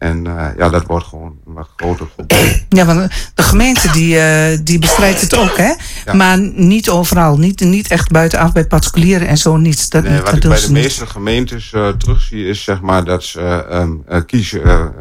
En 0.04 0.28
eh, 0.28 0.48
ja, 0.58 0.70
dat 0.70 0.86
wordt 0.86 1.06
gewoon 1.06 1.38
een 1.48 1.54
wat 1.54 1.70
groter 1.76 2.06
probleem. 2.06 2.62
Ja, 2.70 2.86
want 2.86 3.12
de 3.34 3.44
gemeente 3.44 3.92
die, 3.92 4.20
eh, 4.20 4.60
die 4.64 4.80
bestrijdt 4.80 5.22
het 5.22 5.38
ook, 5.38 5.58
hè? 5.58 5.74
Ja. 6.06 6.14
Maar 6.14 6.40
niet 6.56 6.90
overal. 6.90 7.38
Niet, 7.38 7.60
niet 7.60 7.88
echt 7.92 8.12
buitenaf 8.12 8.52
bij 8.54 8.66
particulieren 8.68 9.28
en 9.28 9.38
zo 9.38 9.58
niet. 9.58 9.92
Dat, 9.92 10.04
Nee, 10.04 10.16
dat 10.16 10.24
wat 10.26 10.34
ik 10.34 10.42
bij 10.42 10.56
de 10.60 10.62
niet. 10.62 10.72
meeste 10.72 11.06
gemeentes 11.08 11.74
eh, 11.74 11.88
terugzie 11.90 12.46
is 12.48 12.64
zeg 12.64 12.82
maar 12.82 13.04
dat 13.04 13.24
ze 13.24 13.66
ehm, 13.70 13.92
eh, 14.08 14.22
kiezen 14.26 14.94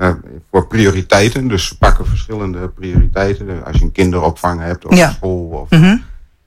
voor 0.50 0.66
prioriteiten. 0.66 1.48
Dus 1.48 1.66
ze 1.66 1.78
pakken 1.78 2.06
verschillende 2.06 2.68
prioriteiten. 2.68 3.46
Dus 3.46 3.64
Als 3.64 3.76
je 3.76 3.82
een 3.84 3.92
kinderopvang 3.92 4.60
hebt 4.60 4.84
of 4.86 4.96
Ja. 4.96 5.08
een 5.08 5.14
school 5.14 5.44
of 5.48 5.70
Mhm. 5.70 5.96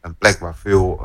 een 0.02 0.16
plek 0.18 0.40
waar 0.40 0.56
veel 0.64 1.02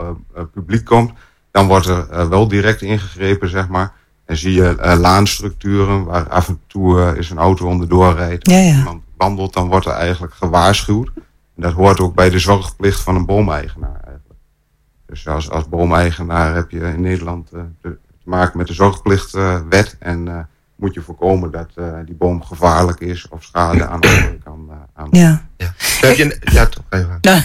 publiek 0.53 0.85
komt, 0.85 1.13
dan 1.51 1.67
wordt 1.67 1.87
er 1.87 2.29
wel 2.29 2.49
direct 2.49 2.83
ingegrepen, 2.83 3.49
zeg 3.49 3.69
maar. 3.69 3.93
En 4.31 4.37
zie 4.37 4.55
je 4.55 4.77
eh, 4.77 4.99
laanstructuren 4.99 6.05
waar 6.05 6.29
af 6.29 6.49
en 6.49 6.61
toe 6.67 7.01
eh, 7.01 7.17
is 7.17 7.31
een 7.31 7.39
auto 7.39 7.67
onderdoor 7.67 8.15
rijdt. 8.15 8.51
Ja, 8.51 8.67
Als 8.67 8.77
iemand 8.77 9.03
wandelt, 9.17 9.53
dan 9.53 9.69
wordt 9.69 9.87
er 9.87 9.93
eigenlijk 9.93 10.35
gewaarschuwd. 10.35 11.11
En 11.17 11.63
dat 11.63 11.73
hoort 11.73 12.01
ook 12.01 12.15
bij 12.15 12.31
de 12.31 12.39
zorgplicht 12.39 13.01
van 13.01 13.17
een 13.17 13.27
boomeigenaar 13.27 14.01
eigenlijk. 14.05 14.41
Dus 15.07 15.29
als, 15.29 15.51
als 15.51 15.69
boomeigenaar 15.69 16.55
heb 16.55 16.71
je 16.71 16.81
in 16.81 17.01
Nederland 17.01 17.51
eh, 17.53 17.61
te, 17.83 17.99
maken 18.25 18.59
met 18.59 18.67
de 18.67 18.75
zorgplichtwet. 18.75 19.97
en 19.99 20.49
moet 20.77 20.95
je 20.95 21.01
voorkomen 21.01 21.51
dat 21.51 21.71
die 22.05 22.15
boom 22.15 22.43
gevaarlijk 22.43 23.01
is 23.01 23.29
of 23.29 23.43
schade 23.43 23.87
aan 23.87 24.03
anderen 24.03 24.43
kan 24.45 24.71
aanbrengen. 24.95 25.29
Ja. 25.29 25.49
Ja. 25.61 25.75
Heb 26.01 26.17
je, 26.17 26.39
ja, 26.53 26.67
toch, 26.67 26.85
even. 26.91 27.19
Nou, 27.21 27.41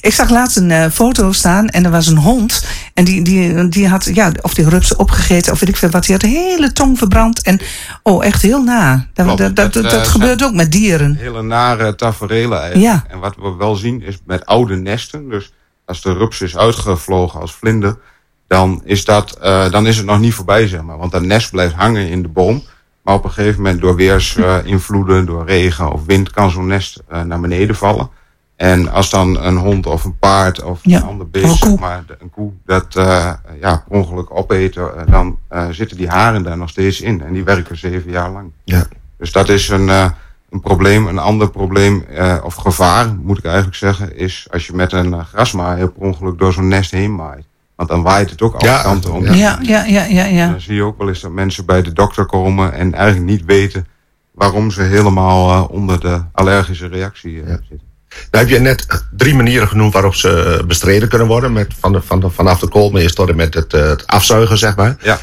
ik 0.00 0.12
zag 0.12 0.30
laatst 0.30 0.56
een 0.56 0.70
eh, 0.70 0.90
foto 0.90 1.32
staan 1.32 1.68
en 1.68 1.84
er 1.84 1.90
was 1.90 2.06
een 2.06 2.16
hond. 2.16 2.64
En 2.94 3.04
die, 3.04 3.22
die, 3.22 3.68
die 3.68 3.88
had, 3.88 4.10
ja, 4.14 4.32
of 4.40 4.54
die 4.54 4.68
rupsen 4.68 4.98
opgegeten 4.98 5.52
of 5.52 5.60
weet 5.60 5.68
ik 5.68 5.76
veel 5.76 5.90
wat. 5.90 6.04
Die 6.04 6.12
had 6.12 6.20
de 6.20 6.28
hele 6.28 6.72
tong 6.72 6.98
verbrand. 6.98 7.42
En, 7.42 7.60
oh, 8.02 8.24
echt 8.24 8.42
heel 8.42 8.62
na. 8.62 9.06
Dat, 9.12 9.26
Klopt, 9.26 9.40
dat, 9.40 9.56
dat, 9.56 9.72
dat, 9.72 9.82
dat, 9.82 9.92
eh, 9.92 10.10
gebeurt 10.10 10.44
ook 10.44 10.52
met 10.52 10.72
dieren. 10.72 11.16
Hele 11.16 11.42
nare 11.42 11.94
tafereelen 11.94 12.60
eigenlijk. 12.60 12.92
Ja. 12.92 13.04
En 13.08 13.18
wat 13.18 13.36
we 13.36 13.54
wel 13.58 13.74
zien 13.74 14.02
is 14.02 14.18
met 14.26 14.46
oude 14.46 14.76
nesten. 14.76 15.28
Dus 15.28 15.52
als 15.84 16.02
de 16.02 16.12
rups 16.12 16.40
is 16.40 16.56
uitgevlogen 16.56 17.40
als 17.40 17.54
vlinder. 17.54 17.98
Dan 18.46 18.82
is, 18.84 19.04
dat, 19.04 19.38
eh, 19.38 19.70
dan 19.70 19.86
is 19.86 19.96
het 19.96 20.06
nog 20.06 20.20
niet 20.20 20.34
voorbij, 20.34 20.68
zeg 20.68 20.82
maar. 20.82 20.98
Want 20.98 21.12
dat 21.12 21.22
nest 21.22 21.50
blijft 21.50 21.74
hangen 21.74 22.08
in 22.08 22.22
de 22.22 22.28
boom. 22.28 22.62
Maar 23.04 23.14
op 23.14 23.24
een 23.24 23.30
gegeven 23.30 23.62
moment 23.62 23.80
door 23.80 23.94
weersinvloeden, 23.96 25.26
door 25.26 25.46
regen 25.46 25.92
of 25.92 26.04
wind... 26.04 26.30
kan 26.30 26.50
zo'n 26.50 26.66
nest 26.66 27.02
eh, 27.08 27.22
naar 27.22 27.40
beneden 27.40 27.76
vallen. 27.76 28.08
En 28.56 28.90
als 28.90 29.10
dan 29.10 29.38
een 29.44 29.56
hond 29.56 29.86
of 29.86 30.04
een 30.04 30.18
paard 30.18 30.62
of 30.62 30.78
Ja, 30.82 30.96
een 30.96 31.04
ander 31.04 31.28
beest, 31.30 31.56
zeg 31.58 31.78
maar, 31.78 32.04
de- 32.06 32.16
een 32.20 32.30
koe, 32.30 32.50
dat 32.66 32.96
eh, 32.96 33.32
ja, 33.60 33.84
per 33.88 33.96
ongeluk 33.98 34.36
opeten, 34.36 34.96
eh, 34.96 35.10
dan 35.12 35.38
eh, 35.48 35.66
zitten 35.70 35.96
die 35.96 36.08
haren 36.08 36.42
daar 36.42 36.56
nog 36.56 36.68
steeds 36.68 37.00
in. 37.00 37.22
En 37.22 37.32
die 37.32 37.44
werken 37.44 37.78
zeven 37.78 38.10
jaar 38.10 38.30
lang. 38.30 38.50
Ja. 38.64 38.86
Dus 39.18 39.32
dat 39.32 39.48
is 39.48 39.68
een, 39.68 39.88
eh, 39.88 40.10
een 40.50 40.60
probleem. 40.60 41.06
Een 41.06 41.18
ander 41.18 41.50
probleem, 41.50 42.04
eh, 42.14 42.36
of 42.44 42.54
gevaar 42.54 43.14
moet 43.22 43.38
ik 43.38 43.44
eigenlijk 43.44 43.76
zeggen, 43.76 44.16
is 44.16 44.46
als 44.50 44.66
je 44.66 44.72
met 44.74 44.92
een 44.92 45.08
uh, 45.12 45.24
grasmaaier 45.24 45.90
per 45.90 46.02
ongeluk 46.02 46.38
door 46.38 46.52
zo'n 46.52 46.68
nest 46.68 46.90
heen 46.90 47.14
maait. 47.14 47.44
Want 47.76 47.88
dan 47.88 48.02
waait 48.02 48.30
het 48.30 48.42
ook 48.42 48.54
alle 48.54 48.70
Ja, 48.70 48.82
kanten 48.82 49.12
om. 49.12 49.24
ja. 49.24 49.32
Ja, 49.34 49.58
ja, 49.62 49.84
ja, 49.84 50.04
ja, 50.04 50.24
En 50.44 50.50
dan 50.50 50.60
zie 50.60 50.74
je 50.74 50.82
ook 50.82 50.98
wel 50.98 51.08
eens 51.08 51.20
dat 51.20 51.30
mensen 51.32 51.66
bij 51.66 51.82
de 51.82 51.92
dokter 51.92 52.26
komen 52.26 52.72
en 52.72 52.94
eigenlijk 52.94 53.26
niet 53.30 53.44
weten 53.44 53.86
waarom 54.32 54.70
ze 54.70 54.82
helemaal 54.82 55.50
eh, 55.50 55.70
onder 55.70 56.00
de 56.00 56.22
allergische 56.32 56.86
reactie 56.86 57.42
eh, 57.42 57.48
Ja. 57.48 57.58
zitten. 57.68 57.92
Nou 58.30 58.44
heb 58.44 58.48
je 58.48 58.60
net 58.60 59.04
drie 59.16 59.34
manieren 59.34 59.68
genoemd 59.68 59.92
waarop 59.92 60.14
ze 60.14 60.62
bestreden 60.66 61.08
kunnen 61.08 61.26
worden. 61.26 61.52
Met, 61.52 61.74
van 61.78 61.92
de, 61.92 62.02
van 62.02 62.20
de, 62.20 62.30
vanaf 62.30 62.58
de 62.60 62.68
koolmees 62.68 63.14
tot 63.14 63.28
en 63.28 63.36
met 63.36 63.54
het, 63.54 63.72
eh, 63.74 63.80
het 63.88 64.06
afzuigen, 64.06 64.58
zeg 64.58 64.76
maar. 64.76 64.96
Ja. 65.02 65.18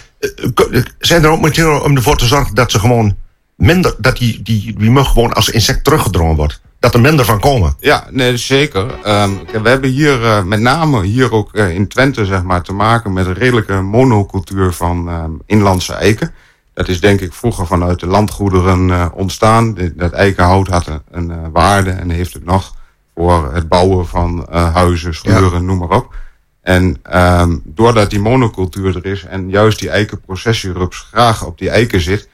Zijn 1.00 1.24
er 1.24 1.30
ook 1.30 1.42
manieren 1.42 1.84
om 1.84 1.96
ervoor 1.96 2.18
te 2.18 2.26
zorgen 2.26 2.56
dat 2.56 2.72
ze 2.72 2.80
gewoon 2.80 3.16
minder, 3.56 3.96
dat 3.98 4.18
die, 4.18 4.42
die, 4.42 4.76
die 4.78 4.92
mug 4.92 5.08
gewoon 5.12 5.34
als 5.34 5.50
insect 5.50 5.84
teruggedrongen 5.84 6.36
wordt? 6.36 6.62
Dat 6.82 6.94
er 6.94 7.02
minder 7.02 7.26
van 7.26 7.40
komen? 7.40 7.76
Ja, 7.80 8.08
nee, 8.10 8.38
zeker. 8.38 9.00
Ehm, 9.04 9.32
we 9.62 9.70
hebben 9.70 9.90
hier 9.90 10.24
eh, 10.24 10.44
met 10.44 10.60
name 10.60 11.04
hier 11.04 11.32
ook 11.32 11.54
eh, 11.54 11.76
in 11.76 11.88
Twente 11.88 12.26
zeg 12.26 12.44
maar, 12.44 12.62
te 12.62 12.74
maken 12.74 13.14
met 13.14 13.26
een 13.26 13.34
redelijke 13.34 13.82
monocultuur 13.82 14.72
van 14.72 15.10
ehm, 15.10 15.32
inlandse 15.46 15.94
eiken. 15.94 16.34
Dat 16.74 16.88
is 16.88 17.00
denk 17.00 17.20
ik 17.20 17.34
vroeger 17.34 17.68
vanuit 17.68 18.00
de 18.00 18.08
landgoederen 18.08 18.92
eh, 18.92 19.06
ontstaan. 19.14 19.78
Dat 19.96 20.12
eikenhout 20.12 20.68
had 20.68 20.88
een, 20.88 21.02
een 21.30 21.52
waarde 21.52 21.92
en 21.92 22.10
heeft 22.10 22.34
het 22.34 22.46
nog 22.46 22.76
voor 23.16 23.54
het 23.54 23.68
bouwen 23.68 24.08
van 24.08 24.48
huizen, 24.52 25.14
schuren, 25.14 25.66
noem 25.66 25.78
maar 25.78 25.98
op. 25.98 26.16
En 26.62 26.98
ehm, 27.04 27.58
doordat 27.64 28.10
die 28.10 28.20
monocultuur 28.20 28.96
er 28.96 29.06
is 29.06 29.26
en 29.26 29.50
juist 29.50 29.80
die 29.80 29.90
eikenprocessierups 29.90 31.08
graag 31.12 31.46
op 31.46 31.58
die 31.58 31.70
eiken 31.70 32.02
zit, 32.02 32.30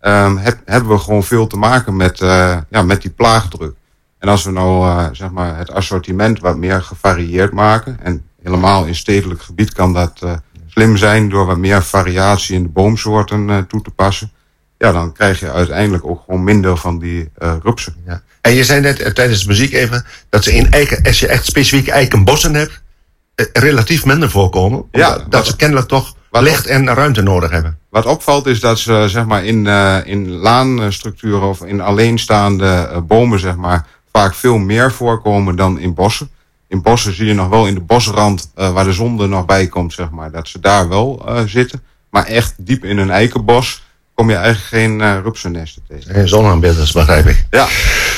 heb, 0.00 0.60
hebben 0.64 0.90
we 0.90 0.98
gewoon 0.98 1.24
veel 1.24 1.46
te 1.46 1.56
maken 1.56 1.96
met, 1.96 2.18
ja, 2.68 2.82
met 2.84 3.02
die 3.02 3.10
plaagdruk. 3.10 3.74
En 4.22 4.28
als 4.28 4.44
we 4.44 4.50
nou 4.50 4.86
eh, 4.88 5.06
zeg 5.12 5.30
maar 5.30 5.58
het 5.58 5.70
assortiment 5.72 6.40
wat 6.40 6.56
meer 6.56 6.82
gevarieerd 6.82 7.52
maken, 7.52 7.98
en 8.02 8.24
helemaal 8.42 8.84
in 8.84 8.94
stedelijk 8.94 9.42
gebied 9.42 9.72
kan 9.72 9.92
dat 9.92 10.18
eh, 10.22 10.32
slim 10.66 10.96
zijn 10.96 11.28
door 11.28 11.46
wat 11.46 11.56
meer 11.58 11.82
variatie 11.82 12.54
in 12.54 12.62
de 12.62 12.68
boomsoorten 12.68 13.50
eh, 13.50 13.58
toe 13.58 13.82
te 13.82 13.90
passen, 13.90 14.32
ja, 14.78 14.92
dan 14.92 15.12
krijg 15.12 15.40
je 15.40 15.50
uiteindelijk 15.50 16.06
ook 16.06 16.22
gewoon 16.24 16.44
minder 16.44 16.76
van 16.76 16.98
die 16.98 17.30
rupsen. 17.62 17.94
Ja. 18.06 18.22
En 18.40 18.52
je 18.52 18.64
zei 18.64 18.80
net 18.80 19.14
tijdens 19.14 19.40
de 19.42 19.48
muziek 19.48 19.72
even 19.72 20.04
dat 20.28 20.44
ze 20.44 20.52
in 20.54 20.70
eiken, 20.70 21.02
als 21.04 21.20
je 21.20 21.26
echt 21.26 21.44
specifiek 21.46 21.88
eikenbossen 21.88 22.54
hebt, 22.54 22.82
relatief 23.52 24.04
minder 24.04 24.30
voorkomen. 24.30 24.84
Ja, 24.92 25.14
dat 25.14 25.26
wat- 25.30 25.46
ze 25.46 25.56
kennelijk 25.56 25.88
toch 25.88 26.14
wat- 26.30 26.42
licht 26.42 26.66
en 26.66 26.94
ruimte 26.94 27.22
nodig 27.22 27.50
hebben. 27.50 27.78
Wat 27.90 28.06
opvalt 28.06 28.46
is 28.46 28.60
dat 28.60 28.78
ze 28.78 29.04
zeg 29.08 29.26
maar, 29.26 29.44
in, 29.44 29.66
in 30.06 30.28
laanstructuren 30.30 31.48
of 31.48 31.64
in 31.64 31.80
alleenstaande 31.80 33.02
bomen 33.06 33.38
zeg 33.40 33.56
maar, 33.56 33.86
vaak 34.12 34.34
veel 34.34 34.58
meer 34.58 34.92
voorkomen 34.92 35.56
dan 35.56 35.78
in 35.78 35.94
bossen. 35.94 36.28
In 36.68 36.82
bossen 36.82 37.14
zie 37.14 37.26
je 37.26 37.34
nog 37.34 37.48
wel 37.48 37.66
in 37.66 37.74
de 37.74 37.80
bosrand 37.80 38.50
eh, 38.54 38.72
waar 38.72 38.84
de 38.84 38.92
zon 38.92 39.20
er 39.20 39.28
nog 39.28 39.44
bij 39.46 39.66
komt, 39.66 39.92
zeg 39.92 40.10
maar, 40.10 40.30
dat 40.30 40.48
ze 40.48 40.60
daar 40.60 40.88
wel 40.88 41.22
eh, 41.28 41.40
zitten. 41.46 41.82
Maar 42.10 42.26
echt 42.26 42.54
diep 42.56 42.84
in 42.84 42.98
een 42.98 43.10
eikenbos 43.10 43.82
kom 44.14 44.30
je 44.30 44.36
eigenlijk 44.36 44.66
geen 44.66 45.00
eh 45.00 45.16
rupsennesten 45.22 45.82
tegen. 45.88 46.14
Eh, 46.14 46.22
Zonaanbeelders, 46.24 46.92
begrijp 46.92 47.26
ik. 47.26 47.44
Ja, 47.50 47.66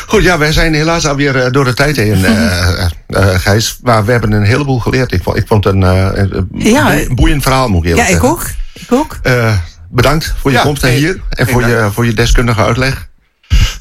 Goed, 0.06 0.22
ja, 0.22 0.38
wij 0.38 0.52
zijn 0.52 0.74
helaas 0.74 1.06
alweer 1.06 1.52
door 1.52 1.64
de 1.64 1.74
tijd 1.74 1.96
heen, 1.96 2.24
eh 2.24 2.68
eh, 2.68 2.90
eh, 3.06 3.40
Gijs. 3.40 3.78
Maar 3.82 4.04
we 4.04 4.10
hebben 4.12 4.32
een 4.32 4.42
heleboel 4.44 4.78
geleerd. 4.80 5.12
Ik 5.12 5.22
vond, 5.22 5.36
ik 5.36 5.46
vond 5.46 5.64
het 5.64 5.74
een, 5.74 5.82
eh, 5.82 6.10
een 6.14 6.48
Ja, 6.52 6.94
boe- 6.94 7.14
boeiend 7.14 7.42
verhaal, 7.42 7.68
moet 7.68 7.84
ik 7.84 7.96
Ja, 7.96 8.06
eerlijk 8.06 8.08
ik 8.08 8.12
zeggen. 8.22 8.28
ook. 8.28 8.46
Ik 8.72 8.92
ook. 8.92 9.18
Eh, 9.22 9.56
bedankt 9.90 10.34
voor 10.40 10.50
je 10.50 10.56
Ja, 10.56 10.62
komst 10.62 10.82
naar 10.82 10.90
geen- 10.90 11.00
hier 11.00 11.20
en 11.30 11.44
geen 11.46 11.54
voor 11.54 11.66
je, 11.68 11.88
voor 11.92 12.06
je 12.06 12.12
deskundige 12.12 12.64
uitleg. 12.64 13.08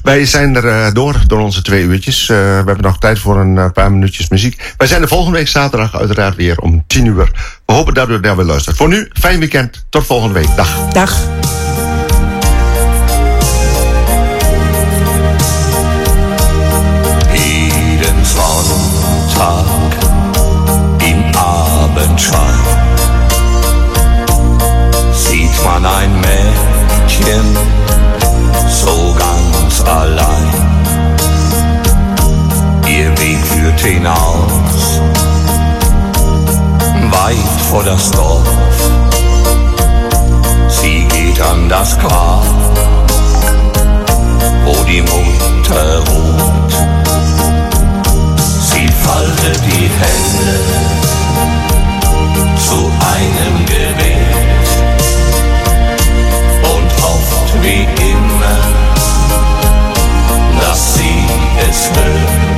Wij 0.04 0.26
zijn 0.26 0.56
er 0.56 0.68
eh, 0.68 0.92
door, 0.92 1.22
door 1.26 1.40
onze 1.40 1.62
twee 1.62 1.82
uurtjes. 1.82 2.28
Eh, 2.28 2.36
we 2.36 2.42
hebben 2.42 2.80
nog 2.80 2.98
tijd 2.98 3.18
voor 3.18 3.36
een 3.36 3.58
eh, 3.58 3.70
paar 3.70 3.92
minuutjes 3.92 4.28
muziek. 4.28 4.74
Wij 4.76 4.86
zijn 4.86 5.02
er 5.02 5.08
volgende 5.08 5.38
week 5.38 5.48
zaterdag 5.48 5.98
uiteraard 5.98 6.36
weer 6.36 6.58
om 6.58 6.84
10 6.86 7.04
uur. 7.04 7.30
We 7.66 7.72
hopen 7.72 7.94
dat 7.94 8.08
u 8.08 8.20
daar 8.20 8.36
weer 8.36 8.44
luistert. 8.44 8.76
Voor 8.76 8.88
nu, 8.88 9.10
fijn 9.12 9.38
weekend. 9.38 9.86
Tot 9.88 10.06
volgende 10.06 10.34
week. 10.34 10.56
Dag. 10.56 10.88
Dag. 10.92 11.18
hinaus, 33.84 35.00
weit 37.10 37.60
vor 37.70 37.84
das 37.84 38.10
Dorf. 38.10 38.48
Sie 40.68 41.06
geht 41.08 41.40
an 41.40 41.68
das 41.68 41.98
Grab, 41.98 42.44
wo 44.64 44.74
die 44.84 45.02
Mutter 45.02 45.98
ruht. 46.08 46.74
Sie 48.70 48.88
faltet 49.06 49.60
die 49.66 49.88
Hände 50.00 50.54
zu 52.66 52.78
einem 53.14 53.66
Gebet 53.66 54.66
und 56.74 56.88
hofft 57.02 57.62
wie 57.62 57.86
immer, 58.12 58.58
dass 60.60 60.94
sie 60.94 61.26
es 61.68 61.90
hört 61.94 62.53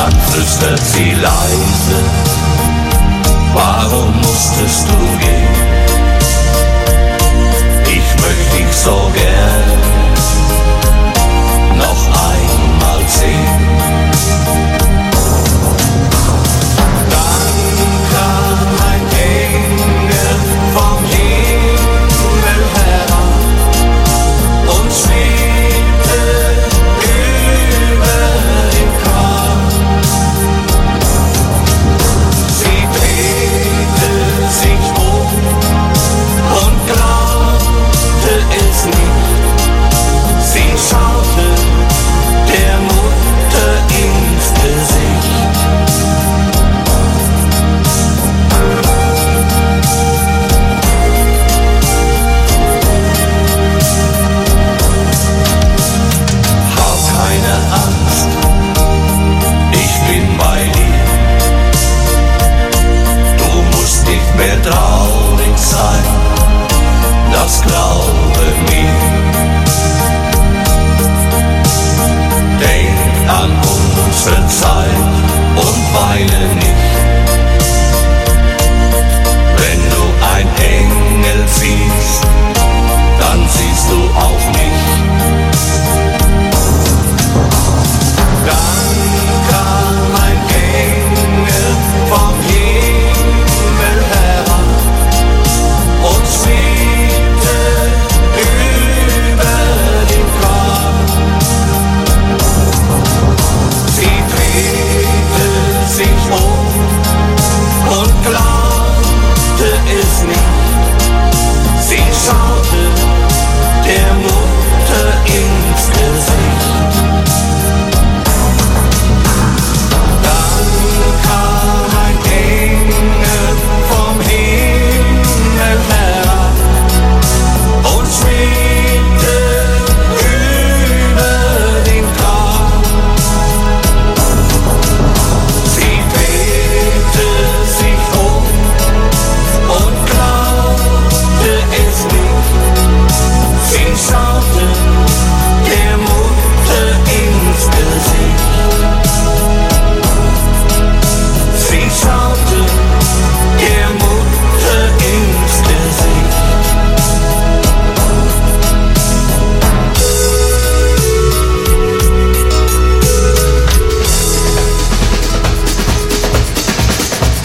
dann 0.00 0.20
flüstert 0.32 0.80
sie 0.94 1.12
leise, 1.12 1.98
warum 3.52 4.16
musstest 4.16 4.88
du 4.88 4.96
gehen? 5.18 5.56
Ich 7.84 8.22
möchte 8.22 8.56
dich 8.56 8.76
so 8.76 9.10
gern 9.12 9.78
noch 11.76 12.06
einmal 12.06 13.08
sehen. 13.08 13.79